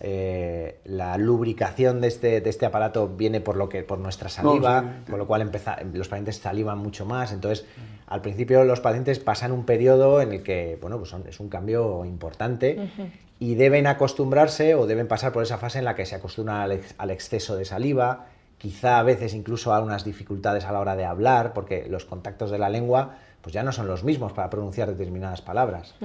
eh, 0.00 0.80
la 0.84 1.16
lubricación 1.16 2.00
de 2.00 2.08
este, 2.08 2.40
de 2.40 2.50
este 2.50 2.66
aparato 2.66 3.08
viene 3.08 3.40
por 3.40 3.56
lo 3.56 3.68
que 3.68 3.82
por 3.84 3.98
nuestra 3.98 4.28
saliva, 4.28 4.96
con 5.08 5.18
lo 5.18 5.26
cual 5.26 5.50
los 5.92 6.08
pacientes 6.08 6.38
salivan 6.38 6.78
mucho 6.78 7.06
más. 7.06 7.32
Entonces, 7.32 7.64
al 8.06 8.20
principio 8.20 8.64
los 8.64 8.80
pacientes 8.80 9.18
pasan 9.18 9.52
un 9.52 9.64
periodo 9.64 10.20
en 10.20 10.32
el 10.32 10.42
que, 10.42 10.76
bueno, 10.80 10.98
pues 10.98 11.14
es 11.28 11.40
un 11.40 11.48
cambio 11.48 12.04
importante 12.04 12.90
y 13.38 13.54
deben 13.54 13.86
acostumbrarse 13.86 14.74
o 14.74 14.86
deben 14.86 15.08
pasar 15.08 15.32
por 15.32 15.42
esa 15.42 15.58
fase 15.58 15.78
en 15.78 15.84
la 15.84 15.94
que 15.94 16.04
se 16.04 16.16
acostumbran 16.16 16.80
al 16.98 17.10
exceso 17.10 17.56
de 17.56 17.64
saliva, 17.64 18.26
quizá 18.62 19.00
a 19.00 19.02
veces 19.02 19.34
incluso 19.34 19.74
a 19.74 19.80
unas 19.80 20.04
dificultades 20.04 20.64
a 20.66 20.70
la 20.70 20.78
hora 20.78 20.94
de 20.94 21.04
hablar, 21.04 21.52
porque 21.52 21.88
los 21.90 22.04
contactos 22.04 22.52
de 22.52 22.58
la 22.58 22.68
lengua 22.68 23.16
pues 23.40 23.52
ya 23.52 23.64
no 23.64 23.72
son 23.72 23.88
los 23.88 24.04
mismos 24.04 24.32
para 24.32 24.48
pronunciar 24.50 24.88
determinadas 24.88 25.42
palabras. 25.42 25.96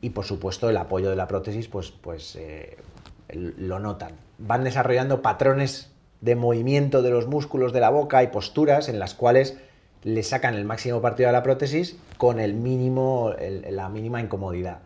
Y 0.00 0.10
por 0.10 0.24
supuesto 0.24 0.68
el 0.68 0.76
apoyo 0.76 1.08
de 1.08 1.14
la 1.14 1.28
prótesis 1.28 1.68
pues, 1.68 1.92
pues 1.92 2.34
eh, 2.34 2.78
lo 3.28 3.78
notan. 3.78 4.10
Van 4.38 4.64
desarrollando 4.64 5.22
patrones 5.22 5.92
de 6.20 6.34
movimiento 6.34 7.02
de 7.02 7.10
los 7.10 7.28
músculos 7.28 7.72
de 7.72 7.78
la 7.78 7.90
boca 7.90 8.24
y 8.24 8.26
posturas 8.26 8.88
en 8.88 8.98
las 8.98 9.14
cuales 9.14 9.56
le 10.02 10.24
sacan 10.24 10.54
el 10.54 10.64
máximo 10.64 11.00
partido 11.00 11.28
a 11.28 11.32
la 11.32 11.44
prótesis 11.44 11.96
con 12.16 12.40
el 12.40 12.54
mínimo, 12.54 13.32
la 13.38 13.88
mínima 13.88 14.20
incomodidad. 14.20 14.80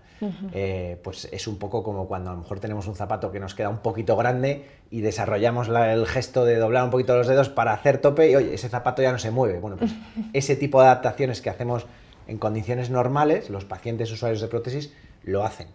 Eh, 0.53 0.99
pues 1.03 1.29
es 1.33 1.47
un 1.47 1.59
poco 1.59 1.83
como 1.83 2.07
cuando 2.07 2.31
a 2.31 2.35
lo 2.35 2.41
mejor 2.41 2.61
tenemos 2.61 2.87
un 2.87 2.95
zapato 2.95 3.31
que 3.31 3.41
nos 3.41 3.55
queda 3.55 3.69
un 3.69 3.79
poquito 3.79 4.17
grande 4.17 4.65
y 4.91 5.01
desarrollamos 5.01 5.69
el 5.69 6.07
gesto 6.07 6.45
de 6.45 6.57
doblar 6.57 6.85
un 6.85 6.91
poquito 6.91 7.17
los 7.17 7.27
dedos 7.27 7.49
para 7.49 7.73
hacer 7.73 7.99
tope 7.99 8.31
y 8.31 8.37
oye, 8.37 8.55
ese 8.55 8.69
zapato 8.69 9.03
ya 9.03 9.13
no 9.13 9.19
se 9.19 9.31
mueve. 9.31 9.59
Bueno, 9.59 9.77
pues 9.77 9.93
ese 10.33 10.57
tipo 10.57 10.81
de 10.81 10.87
adaptaciones 10.87 11.41
que 11.41 11.51
hacemos 11.51 11.87
en 12.27 12.39
condiciones 12.39 12.91
normales, 12.91 13.51
los 13.51 13.65
pacientes 13.65 14.11
usuarios 14.11 14.41
de 14.41 14.49
prótesis 14.49 14.93
lo 15.25 15.45
hacen. 15.45 15.69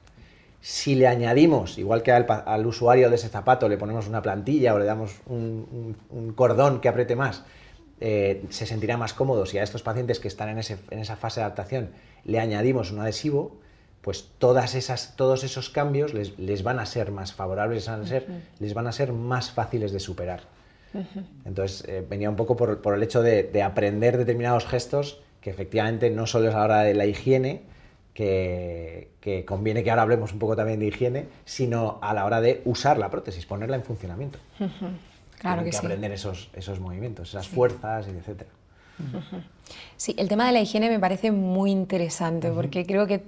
Si 0.61 0.95
le 0.95 1.07
añadimos, 1.07 1.77
igual 1.77 2.03
que 2.03 2.11
al, 2.11 2.65
usuario 2.65 3.09
de 3.09 3.15
ese 3.15 3.29
zapato, 3.29 3.69
le 3.69 3.77
ponemos 3.77 4.07
una 4.07 4.21
plantilla 4.21 4.73
o 4.73 4.79
le 4.79 4.85
damos 4.85 5.21
un, 5.27 5.95
cordón 6.35 6.81
que 6.81 6.89
apriete 6.89 7.15
más, 7.15 7.43
eh, 8.01 8.43
se 8.49 8.65
sentirá 8.65 8.97
más 8.97 9.13
cómodo. 9.13 9.45
Si 9.45 9.57
a 9.57 9.63
estos 9.63 9.83
pacientes 9.83 10.19
que 10.19 10.27
están 10.27 10.49
en, 10.49 10.57
en 10.57 10.99
esa 10.99 11.15
fase 11.15 11.39
de 11.39 11.45
adaptación 11.45 11.91
le 12.25 12.39
añadimos 12.39 12.91
un 12.91 12.99
adhesivo, 12.99 13.57
pues 14.01 14.29
todas 14.37 14.75
esas, 14.75 15.15
todos 15.15 15.43
esos 15.43 15.69
cambios 15.69 16.13
les, 16.13 16.63
van 16.63 16.79
a 16.79 16.85
ser 16.85 17.11
más 17.11 17.33
favorables, 17.33 17.85
les 17.85 17.87
van 17.87 18.01
a 18.01 18.07
ser, 18.07 18.27
les 18.59 18.73
van 18.73 18.87
a 18.87 18.91
ser 18.91 19.13
más 19.13 19.51
fáciles 19.51 19.91
de 19.91 19.99
superar. 19.99 20.41
Entonces 21.45 21.87
eh, 21.87 22.03
venía 22.07 22.29
un 22.29 22.35
poco 22.35 22.55
por, 22.55 22.93
el 22.95 23.03
hecho 23.03 23.21
de, 23.21 23.61
aprender 23.61 24.17
determinados 24.17 24.65
gestos 24.65 25.21
que 25.41 25.49
efectivamente 25.49 26.09
no 26.09 26.25
solo 26.27 26.49
es 26.49 26.55
a 26.55 26.59
la 26.59 26.65
hora 26.65 26.81
de 26.81 26.93
la 26.93 27.05
higiene, 27.05 27.61
que, 28.13 29.09
conviene 29.45 29.83
que 29.83 29.91
ahora 29.91 30.01
hablemos 30.01 30.33
un 30.33 30.39
poco 30.39 30.55
también 30.55 30.79
de 30.79 30.87
higiene, 30.87 31.27
sino 31.45 31.99
a 32.01 32.13
la 32.13 32.25
hora 32.25 32.41
de 32.41 32.61
usar 32.65 32.97
la 32.97 33.09
prótesis, 33.09 33.45
ponerla 33.45 33.75
en 33.75 33.83
funcionamiento. 33.83 34.39
Claro 35.37 35.63
que, 35.63 35.69
que 35.69 35.77
aprender 35.77 36.11
esos, 36.11 36.49
esos 36.53 36.79
movimientos, 36.81 37.29
esas 37.29 37.47
fuerzas, 37.47 38.07
etc. 38.07 38.43
Sí, 39.95 40.15
el 40.17 40.27
tema 40.27 40.47
de 40.47 40.53
la 40.53 40.61
higiene 40.61 40.89
me 40.89 40.99
parece 40.99 41.31
muy 41.31 41.71
interesante 41.71 42.51
porque 42.51 42.85
creo 42.85 43.07
que 43.07 43.23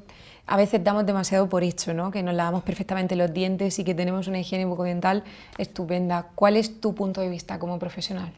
a 0.48 0.58
veces 0.58 0.84
damos 0.84 1.06
demasiado 1.06 1.48
por 1.50 1.64
hecho, 1.64 1.94
¿no? 1.94 2.12
que 2.12 2.24
nos 2.24 2.36
lavamos 2.36 2.64
perfectamente 2.64 3.16
los 3.16 3.34
dientes 3.34 3.80
y 3.80 3.84
que 3.84 3.96
tenemos 3.96 4.28
una 4.28 4.40
higiene 4.40 4.66
bucodental 4.66 5.24
estupenda. 5.58 6.30
¿Cuál 6.36 6.58
es 6.58 6.80
tu 6.82 6.96
punto 6.96 7.22
de 7.22 7.30
vista 7.30 7.60
como 7.60 7.80
profesional? 7.80 8.34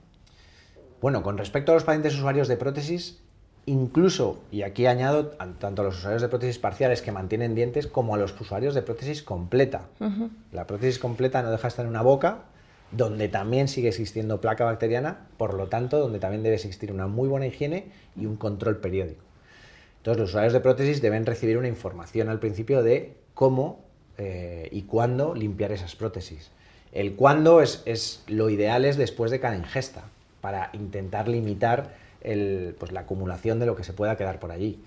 Bueno, 1.02 1.24
con 1.24 1.38
respecto 1.38 1.72
a 1.72 1.76
los 1.76 1.84
pacientes 1.84 2.16
usuarios 2.16 2.48
de 2.48 2.56
prótesis, 2.56 3.20
incluso, 3.66 4.42
y 4.52 4.62
aquí 4.62 4.86
añado 4.86 5.28
tanto 5.60 5.82
a 5.82 5.86
los 5.86 5.98
usuarios 5.98 6.22
de 6.22 6.30
prótesis 6.30 6.60
parciales 6.60 7.02
que 7.02 7.12
mantienen 7.12 7.56
dientes 7.56 7.88
como 7.88 8.16
a 8.16 8.18
los 8.18 8.40
usuarios 8.40 8.74
de 8.74 8.82
prótesis 8.82 9.24
completa. 9.24 9.88
La 10.52 10.68
prótesis 10.68 11.00
completa 11.00 11.42
no 11.42 11.52
deja 11.52 11.64
de 11.64 11.68
estar 11.68 11.86
en 11.86 11.90
una 11.90 12.02
boca 12.02 12.44
donde 12.92 13.28
también 13.28 13.68
sigue 13.68 13.90
existiendo 13.90 14.40
placa 14.40 14.66
bacteriana, 14.66 15.28
por 15.38 15.56
lo 15.56 15.68
tanto, 15.68 16.00
donde 16.00 16.20
también 16.20 16.44
debe 16.44 16.56
existir 16.56 16.92
una 16.92 17.08
muy 17.08 17.28
buena 17.28 17.48
higiene 17.48 17.88
y 18.16 18.26
un 18.26 18.36
control 18.36 18.78
periódico. 18.78 19.24
Entonces, 20.04 20.20
los 20.20 20.30
usuarios 20.32 20.52
de 20.52 20.60
prótesis 20.60 21.02
deben 21.02 21.26
recibir 21.26 21.58
una 21.58 21.70
información 21.70 22.28
al 22.28 22.38
principio 22.38 22.84
de 22.84 23.14
cómo 23.34 23.80
eh, 24.18 24.68
y 24.70 24.82
cuándo 24.82 25.34
limpiar 25.34 25.72
esas 25.72 25.96
prótesis. 25.96 26.52
El 26.92 27.16
cuándo 27.16 27.62
es, 27.62 28.22
lo 28.28 28.50
ideal 28.50 28.84
es 28.84 28.98
después 28.98 29.32
de 29.32 29.40
cada 29.40 29.56
ingesta, 29.56 30.04
para 30.42 30.72
intentar 30.74 31.30
limitar 31.30 31.96
pues, 32.22 32.92
la 32.92 33.00
acumulación 33.00 33.60
de 33.60 33.66
lo 33.66 33.78
que 33.78 33.86
se 33.86 33.94
pueda 33.94 34.18
quedar 34.18 34.42
por 34.42 34.52
allí. 34.52 34.84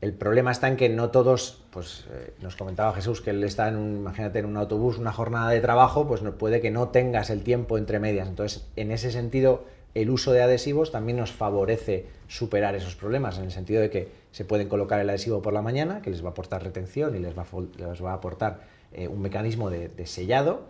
El 0.00 0.12
problema 0.12 0.52
está 0.52 0.68
en 0.68 0.76
que 0.76 0.88
no 0.88 1.10
todos, 1.10 1.64
pues 1.72 2.04
eh, 2.12 2.34
nos 2.40 2.54
comentaba 2.54 2.92
Jesús 2.92 3.20
que 3.20 3.30
él 3.30 3.42
está 3.42 3.66
en 3.66 3.74
un, 3.74 3.96
imagínate, 3.96 4.38
en 4.38 4.44
un 4.44 4.56
autobús, 4.56 4.96
una 4.96 5.10
jornada 5.10 5.50
de 5.50 5.60
trabajo, 5.60 6.06
pues 6.06 6.22
no, 6.22 6.38
puede 6.38 6.60
que 6.60 6.70
no 6.70 6.90
tengas 6.90 7.30
el 7.30 7.42
tiempo 7.42 7.78
entre 7.78 7.98
medias. 7.98 8.28
Entonces, 8.28 8.64
en 8.76 8.92
ese 8.92 9.10
sentido, 9.10 9.64
el 9.94 10.10
uso 10.10 10.32
de 10.32 10.42
adhesivos 10.42 10.90
también 10.90 11.18
nos 11.18 11.32
favorece 11.32 12.06
superar 12.26 12.74
esos 12.74 12.96
problemas, 12.96 13.38
en 13.38 13.44
el 13.44 13.52
sentido 13.52 13.80
de 13.80 13.90
que 13.90 14.08
se 14.32 14.44
pueden 14.44 14.68
colocar 14.68 15.00
el 15.00 15.08
adhesivo 15.08 15.40
por 15.40 15.52
la 15.52 15.62
mañana, 15.62 16.02
que 16.02 16.10
les 16.10 16.22
va 16.22 16.28
a 16.28 16.30
aportar 16.32 16.64
retención 16.64 17.14
y 17.14 17.20
les 17.20 17.36
va 17.38 17.42
a, 17.42 17.46
les 17.90 18.04
va 18.04 18.10
a 18.10 18.14
aportar 18.14 18.62
eh, 18.92 19.06
un 19.06 19.22
mecanismo 19.22 19.70
de, 19.70 19.90
sellado, 20.06 20.62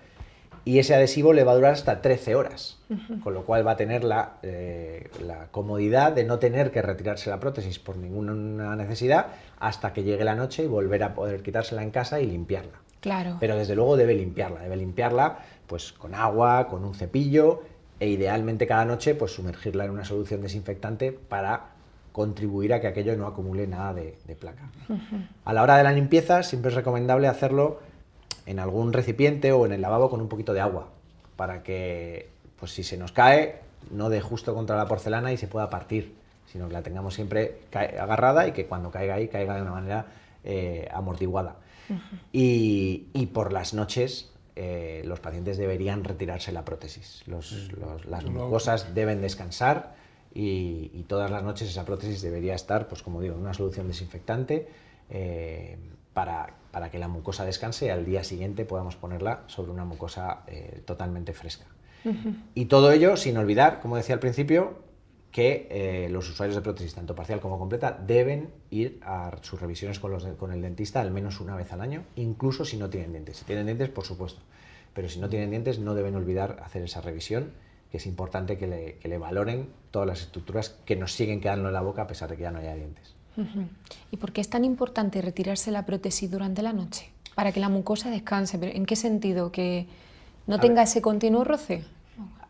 y 0.67 0.79
ese 0.79 0.95
adhesivo 0.95 1.33
le 1.33 1.45
va 1.45 1.53
a 1.53 1.55
durar 1.57 1.73
hasta 1.73 2.01
13 2.01 2.35
horas, 2.37 2.79
con 3.23 3.35
lo 3.35 3.45
cual 3.45 3.67
va 3.67 3.73
a 3.73 3.77
tener 3.77 4.03
la, 4.03 4.39
eh, 4.43 5.09
la, 5.27 5.49
comodidad 5.51 6.13
de 6.13 6.25
no 6.25 6.39
tener 6.39 6.71
que 6.71 6.81
retirarse 6.81 7.29
la 7.29 7.39
prótesis 7.39 7.79
por 7.79 7.97
ninguna 7.97 8.75
necesidad 8.77 9.27
hasta 9.59 9.93
que 9.93 10.05
llegue 10.05 10.25
la 10.25 10.35
noche 10.35 10.65
y 10.65 10.67
volver 10.67 11.03
a 11.03 11.15
poder 11.15 11.43
quitársela 11.43 11.83
en 11.83 11.91
casa 11.91 12.21
y 12.21 12.27
limpiarla. 12.27 12.81
Claro. 13.01 13.37
Pero 13.41 13.57
desde 13.57 13.75
luego 13.75 13.99
debe 13.99 14.15
limpiarla, 14.15 14.61
debe 14.61 14.77
limpiarla 14.77 15.39
pues 15.67 15.93
con 15.93 16.15
agua, 16.15 16.69
con 16.69 16.85
un 16.85 16.95
cepillo 16.95 17.61
e 18.01 18.09
idealmente 18.09 18.67
cada 18.67 18.85
noche 18.85 19.15
pues 19.15 19.33
sumergirla 19.33 19.85
en 19.85 19.91
una 19.91 20.05
solución 20.05 20.43
desinfectante 20.43 21.13
para 21.13 21.75
contribuir 22.13 22.73
a 22.73 22.81
que 22.81 22.87
aquello 22.87 23.17
no 23.17 23.27
acumule 23.27 23.67
nada 23.67 23.93
de, 23.95 24.17
placa. 24.39 24.71
A 25.45 25.53
la 25.53 25.63
hora 25.63 25.77
de 25.77 25.85
la 25.85 25.93
limpieza 25.93 26.43
siempre 26.43 26.71
es 26.71 26.75
recomendable 26.75 27.29
hacerlo 27.29 27.81
en 28.47 28.59
algún 28.59 28.93
recipiente 28.93 29.53
o 29.53 29.67
en 29.67 29.73
el 29.73 29.81
lavabo 29.81 30.11
con 30.11 30.21
un 30.21 30.29
poquito 30.29 30.53
de 30.53 30.61
agua 30.61 30.91
para 31.37 31.63
que 31.63 32.29
pues 32.59 32.73
si 32.73 32.85
se 32.85 32.97
nos 32.97 33.13
cae 33.13 33.61
no 33.91 34.11
dé 34.11 34.21
justo 34.21 34.55
contra 34.55 34.77
la 34.77 34.87
porcelana 34.87 35.33
y 35.33 35.37
se 35.37 35.49
pueda 35.49 35.69
partir, 35.71 36.15
sino 36.47 36.69
que 36.69 36.75
la 36.75 36.83
tengamos 36.83 37.15
siempre 37.15 37.59
agarrada 37.73 38.47
y 38.47 38.53
que 38.53 38.67
cuando 38.67 38.91
caiga 38.91 39.15
ahí 39.15 39.29
caiga 39.29 39.57
de 39.57 39.63
una 39.63 39.73
manera 39.73 40.07
eh, 40.45 40.89
amortiguada. 40.93 41.57
y, 42.33 43.09
y 43.13 43.27
por 43.27 43.53
las 43.53 43.75
noches 43.75 44.31
eh, 44.57 45.03
los 45.05 45.19
pacientes 45.19 45.59
deberían 45.59 46.05
retirarse 46.05 46.53
la 46.53 46.65
prótesis. 46.65 47.25
las 47.27 48.25
mucosas 48.27 48.95
deben 48.95 49.21
descansar 49.21 49.95
y, 50.33 51.05
todas 51.09 51.31
las 51.31 51.43
noches 51.43 51.69
esa 51.69 51.85
prótesis 51.85 52.23
debería 52.23 52.55
estar, 52.55 52.87
pues 52.89 53.03
como 53.03 53.21
digo, 53.21 53.35
en 53.35 53.41
una 53.41 53.55
solución 53.55 53.89
desinfectante 53.89 54.69
eh, 55.11 55.77
para, 56.13 56.55
que 56.91 56.99
la 56.99 57.09
mucosa 57.09 57.45
descanse 57.45 57.87
y 57.87 57.89
al 57.89 58.05
día 58.05 58.23
siguiente 58.23 58.65
podamos 58.65 58.95
ponerla 58.97 59.43
sobre 59.49 59.73
una 59.73 59.85
mucosa 59.85 60.43
eh, 60.47 60.83
totalmente 60.85 61.33
fresca. 61.33 61.67
Y 62.55 62.67
todo 62.67 62.93
ello 62.93 63.17
sin 63.17 63.39
olvidar, 63.39 63.81
como 63.81 63.97
decía 63.97 64.15
al 64.15 64.21
principio, 64.21 64.84
que 65.35 66.07
los 66.13 66.31
usuarios 66.31 66.55
de 66.55 66.63
prótesis, 66.63 66.95
tanto 66.95 67.17
parcial 67.17 67.41
como 67.41 67.59
completa, 67.59 67.91
deben 67.91 68.51
ir 68.71 69.01
a 69.03 69.37
sus 69.43 69.61
revisiones 69.61 69.99
con, 69.99 70.13
los 70.13 70.25
con 70.39 70.53
el 70.53 70.63
dentista 70.63 71.01
al 71.01 71.11
menos 71.11 71.41
una 71.41 71.57
vez 71.57 71.73
al 71.73 71.81
año, 71.81 72.05
incluso 72.15 72.65
si 72.65 72.77
no 72.77 72.89
tienen 72.89 73.11
dientes. 73.11 73.39
Si 73.39 73.45
tienen 73.45 73.67
dientes, 73.67 73.89
por 73.89 74.05
supuesto, 74.05 74.43
pero 74.93 75.09
si 75.09 75.19
no 75.19 75.29
tienen 75.29 75.51
dientes 75.51 75.81
no 75.81 75.97
deben 75.97 76.15
olvidar 76.15 76.63
hacer 76.65 76.85
esa 76.85 77.01
revisión, 77.01 77.51
que 77.91 77.97
es 77.97 78.07
importante 78.07 78.57
que 78.57 79.01
le, 79.03 79.19
valoren 79.19 79.71
todas 79.91 80.07
las 80.07 80.21
estructuras 80.21 80.77
que 80.85 80.95
nos 80.95 81.13
siguen 81.13 81.41
quedando 81.41 81.67
en 81.67 81.75
la 81.75 81.81
boca 81.81 82.03
a 82.03 82.07
pesar 82.07 82.31
de 82.31 82.37
que 82.37 82.43
ya 82.43 82.53
no 82.53 82.61
haya 82.61 82.77
dientes. 82.77 83.17
¿Y 84.13 84.19
por 84.19 84.31
qué 84.31 84.41
es 84.41 84.49
tan 84.49 84.65
importante 84.65 85.21
retirarse 85.21 85.73
la 85.73 85.85
prótesis 85.85 86.31
durante 86.31 86.63
la 86.63 86.73
noche? 86.73 87.11
Para 87.35 87.51
que 87.51 87.59
la 87.59 87.69
mucosa 87.69 88.09
descanse, 88.09 88.57
pero 88.57 88.71
¿en 88.71 88.87
qué 88.87 88.95
sentido? 88.95 89.51
¿Que 89.51 89.89
no 90.47 90.61
tenga 90.61 90.85
ese 90.85 91.03
continuo 91.03 91.43
roce? 91.43 91.83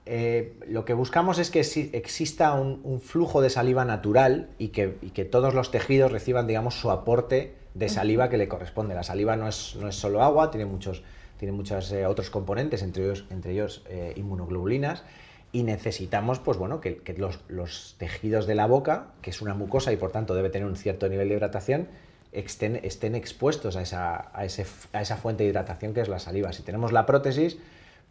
Eh, 0.06 0.54
lo 0.68 0.84
que 0.84 0.92
buscamos 0.92 1.38
es 1.38 1.50
que 1.50 1.60
exista 1.60 2.52
un, 2.52 3.00
flujo 3.00 3.40
de 3.40 3.48
saliva 3.48 3.84
natural 3.84 4.50
y 4.58 4.68
que, 4.68 5.24
todos 5.24 5.54
los 5.54 5.70
tejidos 5.70 6.12
reciban, 6.12 6.46
digamos, 6.46 6.74
su 6.78 6.90
aporte 6.90 7.54
de 7.72 7.88
saliva 7.88 8.28
que 8.28 8.36
le 8.36 8.48
corresponde. 8.48 8.94
La 8.94 9.02
saliva 9.02 9.36
no 9.36 9.48
es, 9.48 9.76
no 9.76 9.88
es 9.88 9.96
solo 9.96 10.22
agua, 10.22 10.50
tiene 10.50 10.66
muchos, 10.66 11.02
tiene 11.38 11.52
muchos 11.52 11.90
eh, 11.92 12.06
otros 12.06 12.30
componentes, 12.30 12.82
entre 12.82 13.04
ellos, 13.04 13.24
entre 13.30 13.52
ellos 13.52 13.82
eh, 13.88 14.12
inmunoglobulinas, 14.16 15.04
y 15.52 15.62
necesitamos 15.62 16.38
pues, 16.38 16.58
bueno, 16.58 16.80
que, 16.80 17.00
los, 17.48 17.94
tejidos 17.98 18.46
de 18.46 18.54
la 18.54 18.66
boca, 18.66 19.12
que 19.22 19.30
es 19.30 19.40
una 19.40 19.54
mucosa 19.54 19.92
y 19.92 19.96
por 19.96 20.10
tanto 20.10 20.34
debe 20.34 20.50
tener 20.50 20.68
un 20.68 20.76
cierto 20.76 21.08
nivel 21.08 21.28
de 21.28 21.36
hidratación, 21.36 21.88
estén, 22.32 22.80
estén 22.82 23.14
expuestos 23.14 23.76
a 23.76 23.82
esa, 23.82 24.30
a, 24.34 24.44
ese, 24.44 24.66
a 24.92 25.00
esa 25.00 25.16
fuente 25.16 25.44
de 25.44 25.50
hidratación 25.50 25.94
que 25.94 26.00
es 26.00 26.08
la 26.08 26.18
saliva. 26.18 26.52
Si 26.52 26.62
tenemos 26.62 26.92
la 26.92 27.06
prótesis, 27.06 27.56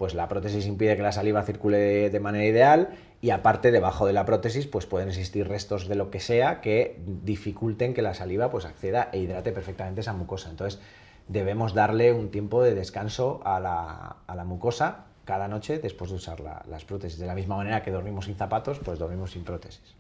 pues 0.04 0.16
la 0.16 0.28
prótesis 0.28 0.66
impide 0.66 0.98
que 0.98 1.02
la 1.02 1.14
saliva 1.14 1.44
circule 1.44 2.10
de, 2.10 2.20
manera 2.20 2.44
ideal 2.44 2.90
y 3.22 3.30
aparte 3.30 3.72
debajo 3.72 4.06
de 4.06 4.12
la 4.12 4.26
prótesis 4.26 4.68
pues 4.68 4.86
pueden 4.86 5.08
existir 5.08 5.48
restos 5.48 5.88
de 5.88 5.96
lo 5.96 6.12
que 6.12 6.20
sea 6.20 6.60
que 6.60 7.00
dificulten 7.24 7.94
que 7.94 8.02
la 8.02 8.14
saliva 8.14 8.52
pues 8.52 8.66
acceda 8.66 9.08
e 9.14 9.20
hidrate 9.20 9.54
perfectamente 9.54 10.02
esa 10.02 10.12
mucosa. 10.12 10.50
Entonces 10.50 10.82
debemos 11.30 11.74
darle 11.74 12.12
un 12.12 12.32
tiempo 12.32 12.62
de 12.62 12.76
descanso 12.76 13.40
a 13.46 13.62
la, 13.62 14.44
mucosa 14.44 15.06
cada 15.24 15.48
noche 15.48 15.80
después 15.80 16.10
de 16.10 16.18
usar 16.18 16.42
las 16.68 16.84
prótesis. 16.84 17.18
De 17.18 17.26
la 17.26 17.34
misma 17.34 17.56
manera 17.56 17.82
que 17.82 17.90
dormimos 17.90 18.26
sin 18.26 18.36
zapatos, 18.36 18.80
pues 18.80 19.00
dormimos 19.00 19.32
sin 19.32 19.46
prótesis. 19.46 19.96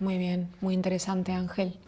Muy 0.00 0.18
bien, 0.18 0.48
muy 0.60 0.74
interesante 0.74 1.30
Ángel. 1.30 1.78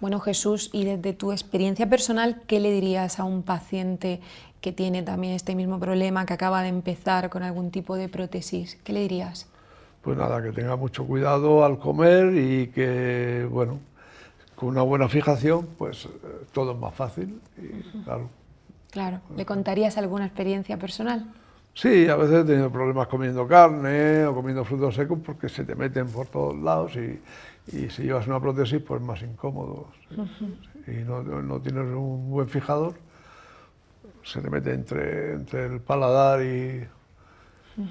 Bueno 0.00 0.20
Jesús, 0.20 0.70
y 0.72 0.84
desde 0.84 1.12
tu 1.12 1.32
experiencia 1.32 1.88
personal, 1.88 2.42
¿qué 2.46 2.60
le 2.60 2.70
dirías 2.70 3.18
a 3.18 3.24
un 3.24 3.42
paciente 3.42 4.20
que 4.62 4.72
tiene 4.72 5.02
también 5.02 5.34
este 5.34 5.54
mismo 5.54 5.78
problema, 5.78 6.24
que 6.24 6.32
acaba 6.32 6.62
de 6.62 6.68
empezar 6.68 7.28
con 7.28 7.42
algún 7.42 7.70
tipo 7.70 7.96
de 7.96 8.08
prótesis? 8.08 8.78
¿Qué 8.82 8.94
le 8.94 9.00
dirías? 9.00 9.46
Pues 10.00 10.16
nada, 10.16 10.42
que 10.42 10.52
tenga 10.52 10.76
mucho 10.76 11.06
cuidado 11.06 11.64
al 11.64 11.78
comer 11.78 12.34
y 12.34 12.68
que, 12.68 13.46
bueno, 13.50 13.78
con 14.56 14.70
una 14.70 14.82
buena 14.82 15.08
fijación, 15.08 15.68
pues 15.76 16.06
eh, 16.06 16.08
todo 16.52 16.72
es 16.72 16.78
más 16.78 16.94
fácil. 16.94 17.40
claro. 18.04 18.30
claro. 18.90 19.20
¿Le 19.36 19.44
contarías 19.44 19.98
alguna 19.98 20.24
experiencia 20.24 20.78
personal? 20.78 21.26
Sí, 21.74 22.08
a 22.08 22.16
veces 22.16 22.44
he 22.44 22.44
tenido 22.44 22.70
problemas 22.70 23.08
comiendo 23.08 23.46
carne 23.46 24.26
o 24.26 24.34
comiendo 24.34 24.64
frutos 24.64 24.94
secos 24.94 25.18
porque 25.24 25.48
se 25.48 25.64
te 25.64 25.74
meten 25.74 26.06
por 26.08 26.26
todos 26.26 26.56
lados 26.56 26.96
y, 26.96 27.20
y 27.76 27.88
si 27.90 28.02
llevas 28.02 28.26
una 28.26 28.40
prótesis, 28.40 28.80
pues 28.82 29.00
más 29.00 29.22
incómodo. 29.22 29.88
Y 30.86 31.04
no, 31.04 31.22
no, 31.22 31.60
tienes 31.60 31.84
un 31.84 32.30
buen 32.30 32.48
fijador, 32.48 32.94
se 34.24 34.40
te 34.40 34.50
mete 34.50 34.72
entre, 34.72 35.34
entre 35.34 35.66
el 35.66 35.80
paladar 35.80 36.42
y, 36.42 36.86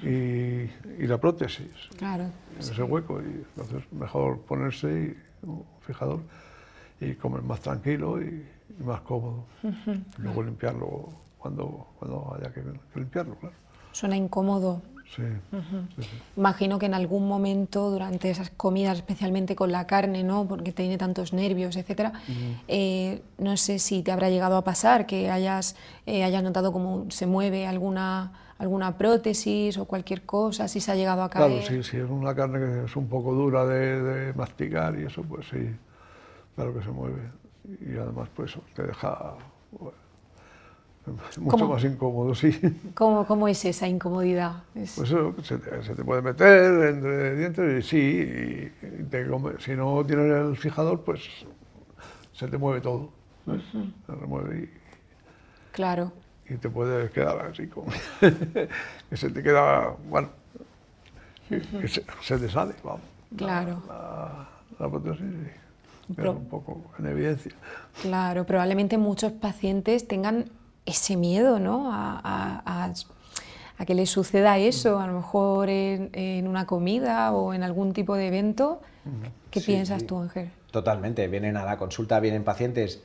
y, 0.02 1.06
la 1.06 1.18
prótesis. 1.18 1.90
Claro. 1.96 2.24
En 2.54 2.60
ese 2.60 2.82
hueco. 2.82 3.20
Y 3.20 3.44
entonces 3.56 3.92
mejor 3.92 4.40
ponerse 4.40 5.16
un 5.42 5.64
fijador 5.80 6.20
y 7.00 7.14
comer 7.14 7.42
más 7.42 7.60
tranquilo 7.60 8.20
y, 8.20 8.46
más 8.84 9.02
cómodo. 9.02 9.44
Luego 10.18 10.42
limpiarlo 10.42 11.08
cuando, 11.38 11.88
cuando 11.98 12.34
haya 12.34 12.52
que, 12.52 12.62
limpiarlo, 12.94 13.34
claro. 13.36 13.54
Suena 13.92 14.16
incómodo. 14.16 14.80
Sí, 15.14 15.22
Imagino 16.36 16.78
que 16.78 16.86
en 16.86 16.94
algún 16.94 17.28
momento 17.28 17.90
durante 17.90 18.30
esas 18.30 18.50
comidas, 18.50 18.96
especialmente 18.96 19.54
con 19.54 19.70
la 19.70 19.86
carne, 19.86 20.22
¿no? 20.22 20.46
porque 20.48 20.72
tiene 20.72 20.96
tantos 20.96 21.32
nervios, 21.32 21.76
etcétera, 21.76 22.12
eh, 22.66 23.22
no 23.36 23.56
sé 23.56 23.78
si 23.78 24.02
te 24.02 24.10
habrá 24.10 24.30
llegado 24.30 24.56
a 24.56 24.64
pasar 24.64 25.04
que 25.06 25.30
hayas, 25.30 25.76
eh, 26.06 26.24
hayas 26.24 26.42
notado 26.42 26.72
cómo 26.72 27.10
se 27.10 27.26
mueve 27.26 27.66
alguna, 27.66 28.32
alguna 28.56 28.96
prótesis 28.96 29.76
o 29.76 29.84
cualquier 29.84 30.22
cosa, 30.22 30.66
si 30.66 30.80
se 30.80 30.92
ha 30.92 30.94
llegado 30.94 31.22
a 31.22 31.28
caer. 31.28 31.60
Claro, 31.60 31.66
sí, 31.66 31.82
si 31.82 31.98
es 31.98 32.08
una 32.08 32.34
carne 32.34 32.58
que 32.58 32.84
es 32.86 32.96
un 32.96 33.08
poco 33.08 33.34
dura 33.34 33.66
de, 33.66 34.02
de 34.02 34.32
masticar 34.32 34.98
y 34.98 35.04
eso, 35.04 35.22
pues 35.22 35.46
sí 35.48 35.76
claro 36.54 36.74
que 36.74 36.82
se 36.82 36.90
mueve. 36.90 37.30
Y 37.80 37.96
además, 37.96 38.28
pues 38.34 38.56
te 38.74 38.82
deja 38.82 39.34
mucho 41.38 41.68
más 41.68 41.84
incómodo, 41.84 42.34
sí. 42.34 42.58
¿Cómo, 42.94 43.26
¿Cómo, 43.26 43.48
es 43.48 43.64
esa 43.64 43.88
incomodidad? 43.88 44.62
Pues 44.72 44.98
eso, 44.98 45.34
se 45.42 45.58
te, 45.58 46.04
puede 46.04 46.22
meter 46.22 46.88
entre 46.88 47.36
dientes 47.36 47.84
y 47.84 47.88
sí, 47.88 47.98
y 47.98 49.62
si 49.62 49.72
no 49.72 50.04
tienes 50.06 50.32
el 50.32 50.56
fijador, 50.56 51.00
pues 51.00 51.20
se 52.32 52.46
te 52.46 52.56
mueve 52.56 52.80
todo. 52.80 53.10
Se 53.44 54.14
remueve 54.14 54.64
y... 54.64 54.70
Claro. 55.72 56.12
Y 56.48 56.56
te 56.56 56.68
puedes 56.68 57.10
quedar 57.10 57.46
así 57.46 57.66
como... 57.66 57.90
que 58.20 59.16
se 59.16 59.30
te 59.30 59.42
queda, 59.42 59.96
bueno, 60.08 60.28
que 61.48 61.88
se, 61.88 62.38
te 62.38 62.48
sale, 62.48 62.74
vamos. 62.84 63.00
Claro. 63.36 63.82
La, 63.88 64.48
la, 64.78 64.88
prótesis 64.90 65.24
un 66.08 66.48
poco 66.48 66.82
en 66.98 67.06
evidencia. 67.06 67.52
Claro, 68.02 68.44
probablemente 68.44 68.98
muchos 68.98 69.32
pacientes 69.32 70.06
tengan 70.06 70.50
ese 70.84 71.16
miedo, 71.16 71.58
¿no? 71.58 71.90
a 71.92 72.92
a 73.78 73.84
que 73.84 73.94
le 73.94 74.06
suceda 74.06 74.58
eso, 74.58 75.00
a 75.00 75.06
lo 75.08 75.14
mejor 75.14 75.68
en, 75.68 76.46
una 76.46 76.66
comida 76.66 77.32
o 77.32 77.52
en 77.52 77.62
algún 77.64 77.92
tipo 77.92 78.14
de 78.14 78.28
evento. 78.28 78.80
¿Qué 79.50 79.60
piensas 79.60 80.06
tú, 80.06 80.18
Ángel? 80.18 80.50
Totalmente, 80.70 81.26
vienen 81.26 81.56
a 81.56 81.64
la 81.64 81.76
consulta, 81.76 82.20
vienen 82.20 82.44
pacientes 82.44 83.02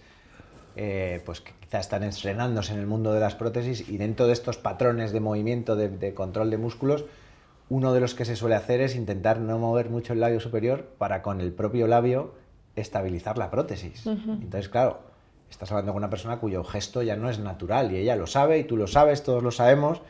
eh, 0.75 1.21
pues 1.25 1.41
que 1.41 1.51
quizás 1.59 1.81
están 1.81 2.03
estrenándose 2.03 2.73
en 2.73 2.79
el 2.79 2.85
mundo 2.85 3.11
de 3.11 3.19
las 3.19 3.33
prótesis 3.33 3.89
y 3.89 3.97
dentro 3.97 4.27
de 4.27 4.33
estos 4.33 4.57
patrones 4.57 5.11
de 5.11 5.19
movimiento, 5.19 5.75
de, 5.75 6.13
control 6.13 6.51
de 6.51 6.57
músculos, 6.57 7.05
uno 7.69 7.91
de 7.91 7.99
los 7.99 8.13
que 8.13 8.25
se 8.25 8.35
suele 8.35 8.53
hacer 8.53 8.79
es 8.79 8.95
intentar 8.95 9.39
no 9.39 9.57
mover 9.57 9.89
mucho 9.89 10.13
el 10.13 10.19
labio 10.19 10.39
superior 10.39 10.87
para 10.99 11.23
con 11.23 11.41
el 11.41 11.51
propio 11.51 11.87
labio 11.87 12.35
estabilizar 12.75 13.39
la 13.39 13.49
prótesis. 13.49 14.05
Entonces, 14.05 14.69
claro, 14.69 14.99
estás 15.49 15.71
hablando 15.71 15.93
con 15.93 16.01
una 16.01 16.09
persona 16.09 16.37
cuyo 16.37 16.63
gesto 16.63 17.01
ya 17.01 17.15
no 17.15 17.29
es 17.29 17.39
natural 17.39 17.91
y 17.91 17.97
ella 17.97 18.15
lo 18.15 18.27
sabe 18.27 18.59
y 18.59 18.63
tú 18.63 18.77
lo 18.77 18.87
sabes, 18.87 19.23
todos 19.23 19.43
lo 19.43 19.51
sabemos 19.51 20.01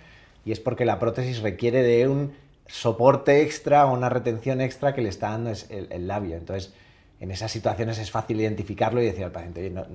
y 0.46 0.52
es 0.52 0.60
porque 0.60 0.86
la 0.86 1.00
prótesis 1.00 1.42
requiere 1.42 1.84
de 1.84 2.08
un 2.08 2.34
soporte 2.68 3.42
extra 3.42 3.86
o 3.86 3.94
una 3.94 4.10
retención 4.10 4.62
extra 4.62 4.94
que 4.94 5.02
le 5.02 5.10
está 5.10 5.30
dando 5.30 5.52
el, 5.70 6.08
labio. 6.08 6.36
Entonces, 6.36 6.74
en 7.20 7.32
esas 7.32 7.52
situaciones 7.52 7.98
es 7.98 8.12
fácil 8.12 8.40
identificarlo 8.40 9.02
y 9.02 9.06
decir 9.06 9.26
al 9.26 9.32
paciente, 9.32 9.62
oye, 9.62 9.86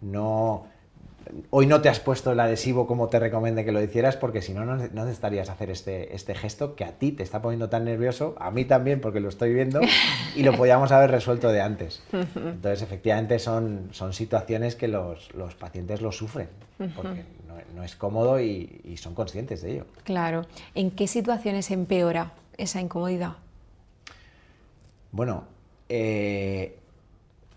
no 0.00 0.66
hoy 1.50 1.66
no 1.66 1.80
te 1.80 1.88
has 1.88 2.00
puesto 2.00 2.32
el 2.32 2.40
adhesivo 2.40 2.86
como 2.86 3.08
te 3.08 3.18
recomendé 3.18 3.64
que 3.64 3.72
lo 3.72 3.82
hicieras 3.82 4.16
porque 4.16 4.42
si 4.42 4.52
no, 4.52 4.64
no 4.64 4.76
necesitarías 4.76 5.48
hacer 5.50 5.70
este, 5.70 6.14
este 6.14 6.34
gesto 6.34 6.74
que 6.74 6.84
a 6.84 6.92
ti 6.92 7.12
te 7.12 7.22
está 7.22 7.42
poniendo 7.42 7.68
tan 7.68 7.84
nervioso, 7.84 8.34
a 8.38 8.50
mí 8.50 8.64
también 8.64 9.00
porque 9.00 9.20
lo 9.20 9.28
estoy 9.28 9.54
viendo 9.54 9.80
y 10.36 10.42
lo 10.42 10.52
podíamos 10.54 10.92
haber 10.92 11.10
resuelto 11.10 11.52
de 11.52 11.60
antes. 11.60 12.02
Entonces, 12.12 12.82
efectivamente, 12.82 13.38
son, 13.38 13.88
son 13.92 14.12
situaciones 14.12 14.76
que 14.76 14.88
los, 14.88 15.34
los 15.34 15.54
pacientes 15.54 16.00
lo 16.00 16.12
sufren 16.12 16.48
porque 16.96 17.24
no, 17.74 17.84
es 17.84 17.94
cómodo 17.96 18.40
y, 18.40 18.80
y, 18.84 18.96
son 18.96 19.14
conscientes 19.14 19.62
de 19.62 19.72
ello. 19.72 19.86
Claro. 20.04 20.46
¿En 20.74 20.90
qué 20.90 21.06
situaciones 21.06 21.70
empeora 21.70 22.32
esa 22.56 22.80
incomodidad? 22.80 23.34
Bueno, 25.12 25.44
eh, 25.88 26.78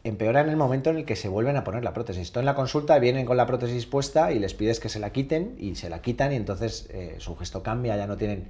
empeora 0.03 0.41
en 0.41 0.49
el 0.49 0.57
momento 0.57 0.89
en 0.89 0.97
el 0.97 1.05
que 1.05 1.15
se 1.15 1.29
vuelven 1.29 1.55
a 1.55 1.63
poner 1.63 1.83
la 1.83 1.93
prótesis. 1.93 2.23
Esto 2.23 2.39
en 2.39 2.45
la 2.45 2.55
consulta 2.55 2.99
vienen 2.99 3.25
con 3.25 3.37
la 3.37 3.45
prótesis 3.45 3.85
puesta 3.85 4.31
y 4.31 4.39
les 4.39 4.53
pides 4.53 4.79
que 4.79 4.89
se 4.89 4.99
la 4.99 5.11
quiten 5.11 5.55
y 5.57 5.75
se 5.75 5.89
la 5.89 6.01
quitan 6.01 6.33
y 6.33 6.35
entonces 6.35 6.89
eh, 6.91 7.15
su 7.19 7.35
gesto 7.35 7.63
cambia, 7.63 7.95
ya 7.95 8.07
no 8.07 8.17
tienen... 8.17 8.49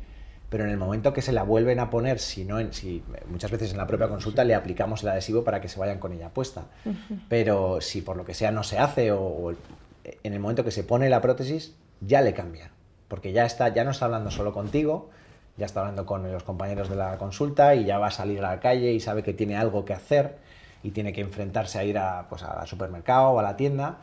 Pero 0.49 0.65
en 0.65 0.69
el 0.69 0.77
momento 0.77 1.13
que 1.13 1.23
se 1.23 1.31
la 1.31 1.41
vuelven 1.41 1.79
a 1.79 1.89
poner, 1.89 2.19
si 2.19 2.45
no 2.45 2.59
en, 2.59 2.73
si, 2.73 3.03
muchas 3.27 3.49
veces 3.49 3.71
en 3.71 3.77
la 3.77 3.87
propia 3.87 4.07
consulta 4.07 4.43
le 4.43 4.53
aplicamos 4.53 5.01
el 5.01 5.09
adhesivo 5.09 5.43
para 5.43 5.61
que 5.61 5.67
se 5.67 5.79
vayan 5.79 5.97
con 5.97 6.13
ella 6.13 6.29
puesta. 6.29 6.65
Pero 7.27 7.81
si 7.81 8.03
por 8.03 8.17
lo 8.17 8.23
que 8.23 8.35
sea 8.35 8.51
no 8.51 8.61
se 8.61 8.77
hace 8.77 9.11
o, 9.11 9.55
en 10.03 10.33
el 10.33 10.39
momento 10.39 10.63
que 10.63 10.69
se 10.69 10.83
pone 10.83 11.09
la 11.09 11.21
prótesis, 11.21 11.73
ya 12.01 12.21
le 12.21 12.35
cambia. 12.35 12.69
Porque 13.07 13.31
ya, 13.31 13.45
está, 13.45 13.69
ya 13.69 13.83
no 13.83 13.89
está 13.89 14.05
hablando 14.05 14.29
solo 14.29 14.53
contigo, 14.53 15.09
ya 15.57 15.65
está 15.65 15.79
hablando 15.79 16.05
con 16.05 16.31
los 16.31 16.43
compañeros 16.43 16.87
de 16.87 16.97
la 16.97 17.17
consulta 17.17 17.73
y 17.73 17.85
ya 17.85 17.97
va 17.97 18.07
a 18.07 18.11
salir 18.11 18.37
a 18.37 18.51
la 18.51 18.59
calle 18.59 18.91
y 18.91 18.99
sabe 18.99 19.23
que 19.23 19.33
tiene 19.33 19.57
algo 19.57 19.85
que 19.85 19.93
hacer 19.93 20.37
y 20.83 20.91
tiene 20.91 21.13
que 21.13 21.21
enfrentarse 21.21 21.79
a 21.79 21.83
ir 21.85 21.97
a, 21.97 22.27
pues, 22.29 22.43
al 22.43 22.67
supermercado 22.67 23.29
o 23.29 23.39
a 23.39 23.43
la 23.43 23.55
tienda 23.55 23.99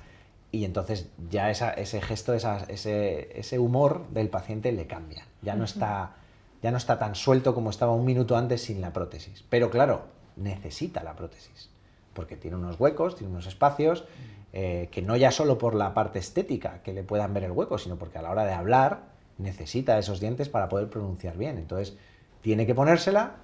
y 0.52 0.64
entonces 0.64 1.08
ya 1.30 1.50
ese 1.50 2.00
gesto, 2.00 2.34
ese, 2.34 3.30
ese, 3.38 3.58
humor 3.58 4.08
del 4.10 4.28
paciente 4.28 4.72
le 4.72 4.86
cambia. 4.86 5.24
Ya 5.42 5.54
no, 5.54 5.64
está, 5.64 6.16
ya 6.60 6.72
no 6.72 6.76
está 6.76 6.98
tan 6.98 7.14
suelto 7.14 7.54
como 7.54 7.70
estaba 7.70 7.92
un 7.92 8.04
minuto 8.04 8.36
antes 8.36 8.62
sin 8.62 8.80
la 8.80 8.92
prótesis. 8.92 9.44
Pero 9.48 9.70
claro, 9.70 10.06
necesita 10.36 11.04
la 11.04 11.14
prótesis, 11.14 11.70
porque 12.14 12.36
tiene 12.36 12.56
unos 12.56 12.80
huecos, 12.80 13.14
tiene 13.14 13.32
unos 13.32 13.46
espacios, 13.46 14.04
eh, 14.52 14.88
que 14.90 15.02
no 15.02 15.16
ya 15.16 15.30
solo 15.30 15.56
por 15.56 15.76
la 15.76 15.94
parte 15.94 16.18
estética, 16.18 16.82
que 16.82 16.92
le 16.92 17.04
puedan 17.04 17.32
ver 17.32 17.44
el 17.44 17.52
hueco, 17.52 17.78
sino 17.78 17.96
porque 17.96 18.18
a 18.18 18.22
la 18.22 18.30
hora 18.30 18.44
de 18.44 18.52
hablar 18.52 19.02
necesita 19.38 19.98
esos 19.98 20.18
dientes 20.18 20.48
para 20.48 20.68
poder 20.68 20.90
pronunciar 20.90 21.36
bien. 21.36 21.58
Entonces, 21.58 21.96
tiene 22.40 22.66
que 22.66 22.74
ponérsela, 22.74 23.36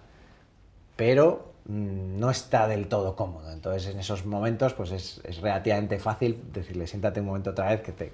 pero 0.96 1.52
no 1.68 2.30
está 2.30 2.68
del 2.68 2.86
todo 2.86 3.16
cómodo. 3.16 3.52
Entonces, 3.52 3.92
en 3.92 3.98
esos 3.98 4.24
momentos, 4.24 4.74
pues 4.74 4.92
es, 4.92 5.20
relativamente 5.40 5.98
fácil 5.98 6.40
decirle, 6.52 6.86
siéntate 6.86 7.20
un 7.20 7.26
momento 7.26 7.50
otra 7.50 7.70
vez, 7.70 7.80
que 7.82 7.92
te 7.92 8.12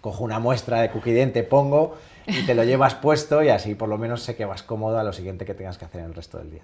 cojo 0.00 0.24
una 0.24 0.38
muestra 0.38 0.80
de 0.80 0.90
Cookident, 0.90 1.34
te 1.34 1.42
pongo 1.42 1.96
y 2.26 2.46
te 2.46 2.54
lo 2.54 2.64
llevas 2.64 2.94
puesto 3.02 3.42
y 3.42 3.48
así 3.48 3.74
por 3.74 3.88
lo 3.88 3.98
menos 3.98 4.22
sé 4.22 4.36
que 4.36 4.44
vas 4.44 4.62
cómodo 4.62 4.98
a 4.98 5.02
lo 5.02 5.12
siguiente 5.12 5.44
que 5.44 5.54
tengas 5.54 5.76
que 5.76 5.84
hacer 5.84 6.00
en 6.00 6.06
el 6.06 6.14
resto 6.14 6.38
del 6.38 6.50
día. 6.50 6.62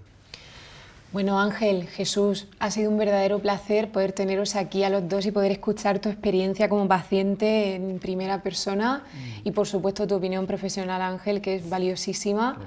Bueno, 1.13 1.39
Ángel, 1.39 1.87
Jesús, 1.87 2.49
ha 2.59 2.73
sido 2.73 2.91
un 2.91 2.99
verdadero 2.99 3.39
placer 3.39 3.93
poder 3.93 4.13
teneros 4.13 4.57
aquí 4.57 4.83
a 4.83 4.91
los 4.91 5.09
dos 5.09 5.27
y 5.27 5.31
poder 5.31 5.53
escuchar 5.53 6.01
tu 6.01 6.09
experiencia 6.09 6.69
como 6.69 6.89
paciente 6.89 7.77
en 7.77 8.01
primera 8.01 8.43
persona 8.43 9.05
y, 9.45 9.53
por 9.53 9.69
supuesto, 9.69 10.09
tu 10.09 10.17
opinión 10.17 10.47
profesional, 10.49 11.01
Ángel, 11.03 11.41
que 11.41 11.55
es 11.55 11.69
valiosísima. 11.69 12.59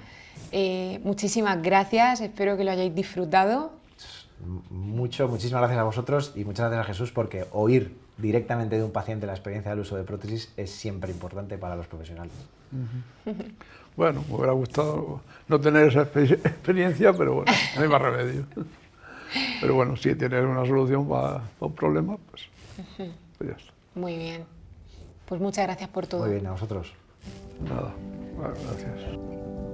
Eh, 0.51 0.99
muchísimas 1.03 1.61
gracias, 1.61 2.21
espero 2.21 2.57
que 2.57 2.63
lo 2.63 2.71
hayáis 2.71 2.93
disfrutado. 2.93 3.71
Mucho, 4.69 5.27
muchísimas 5.27 5.61
gracias 5.61 5.79
a 5.79 5.83
vosotros 5.83 6.33
y 6.35 6.45
muchas 6.45 6.69
gracias 6.69 6.85
a 6.85 6.87
Jesús 6.87 7.11
porque 7.11 7.45
oír 7.51 7.95
directamente 8.17 8.77
de 8.77 8.83
un 8.83 8.91
paciente 8.91 9.25
la 9.25 9.33
experiencia 9.33 9.71
del 9.71 9.79
uso 9.79 9.95
de 9.95 10.03
prótesis 10.03 10.51
es 10.57 10.71
siempre 10.71 11.11
importante 11.11 11.57
para 11.57 11.75
los 11.75 11.87
profesionales. 11.87 12.33
Bueno, 13.95 14.23
me 14.29 14.35
hubiera 14.35 14.53
gustado 14.53 15.21
no 15.47 15.59
tener 15.59 15.87
esa 15.87 16.03
experiencia, 16.03 17.13
pero 17.13 17.35
bueno, 17.35 17.51
no 17.75 17.81
hay 17.81 17.87
más 17.89 18.01
remedio. 18.01 18.45
Pero 19.59 19.75
bueno, 19.75 19.95
si 19.97 20.13
tienes 20.15 20.43
una 20.45 20.65
solución 20.65 21.07
para, 21.07 21.41
un 21.59 21.73
problema, 21.73 22.17
pues, 22.29 22.43
pues, 23.37 23.49
ya 23.49 23.55
está. 23.55 23.73
Muy 23.95 24.15
bien. 24.15 24.45
Pues 25.25 25.41
muchas 25.41 25.65
gracias 25.65 25.89
por 25.89 26.07
todo. 26.07 26.21
Muy 26.21 26.31
bien, 26.31 26.45
a 26.45 26.51
vosotros. 26.51 26.93
Nada, 27.67 27.93
gracias. 28.39 29.66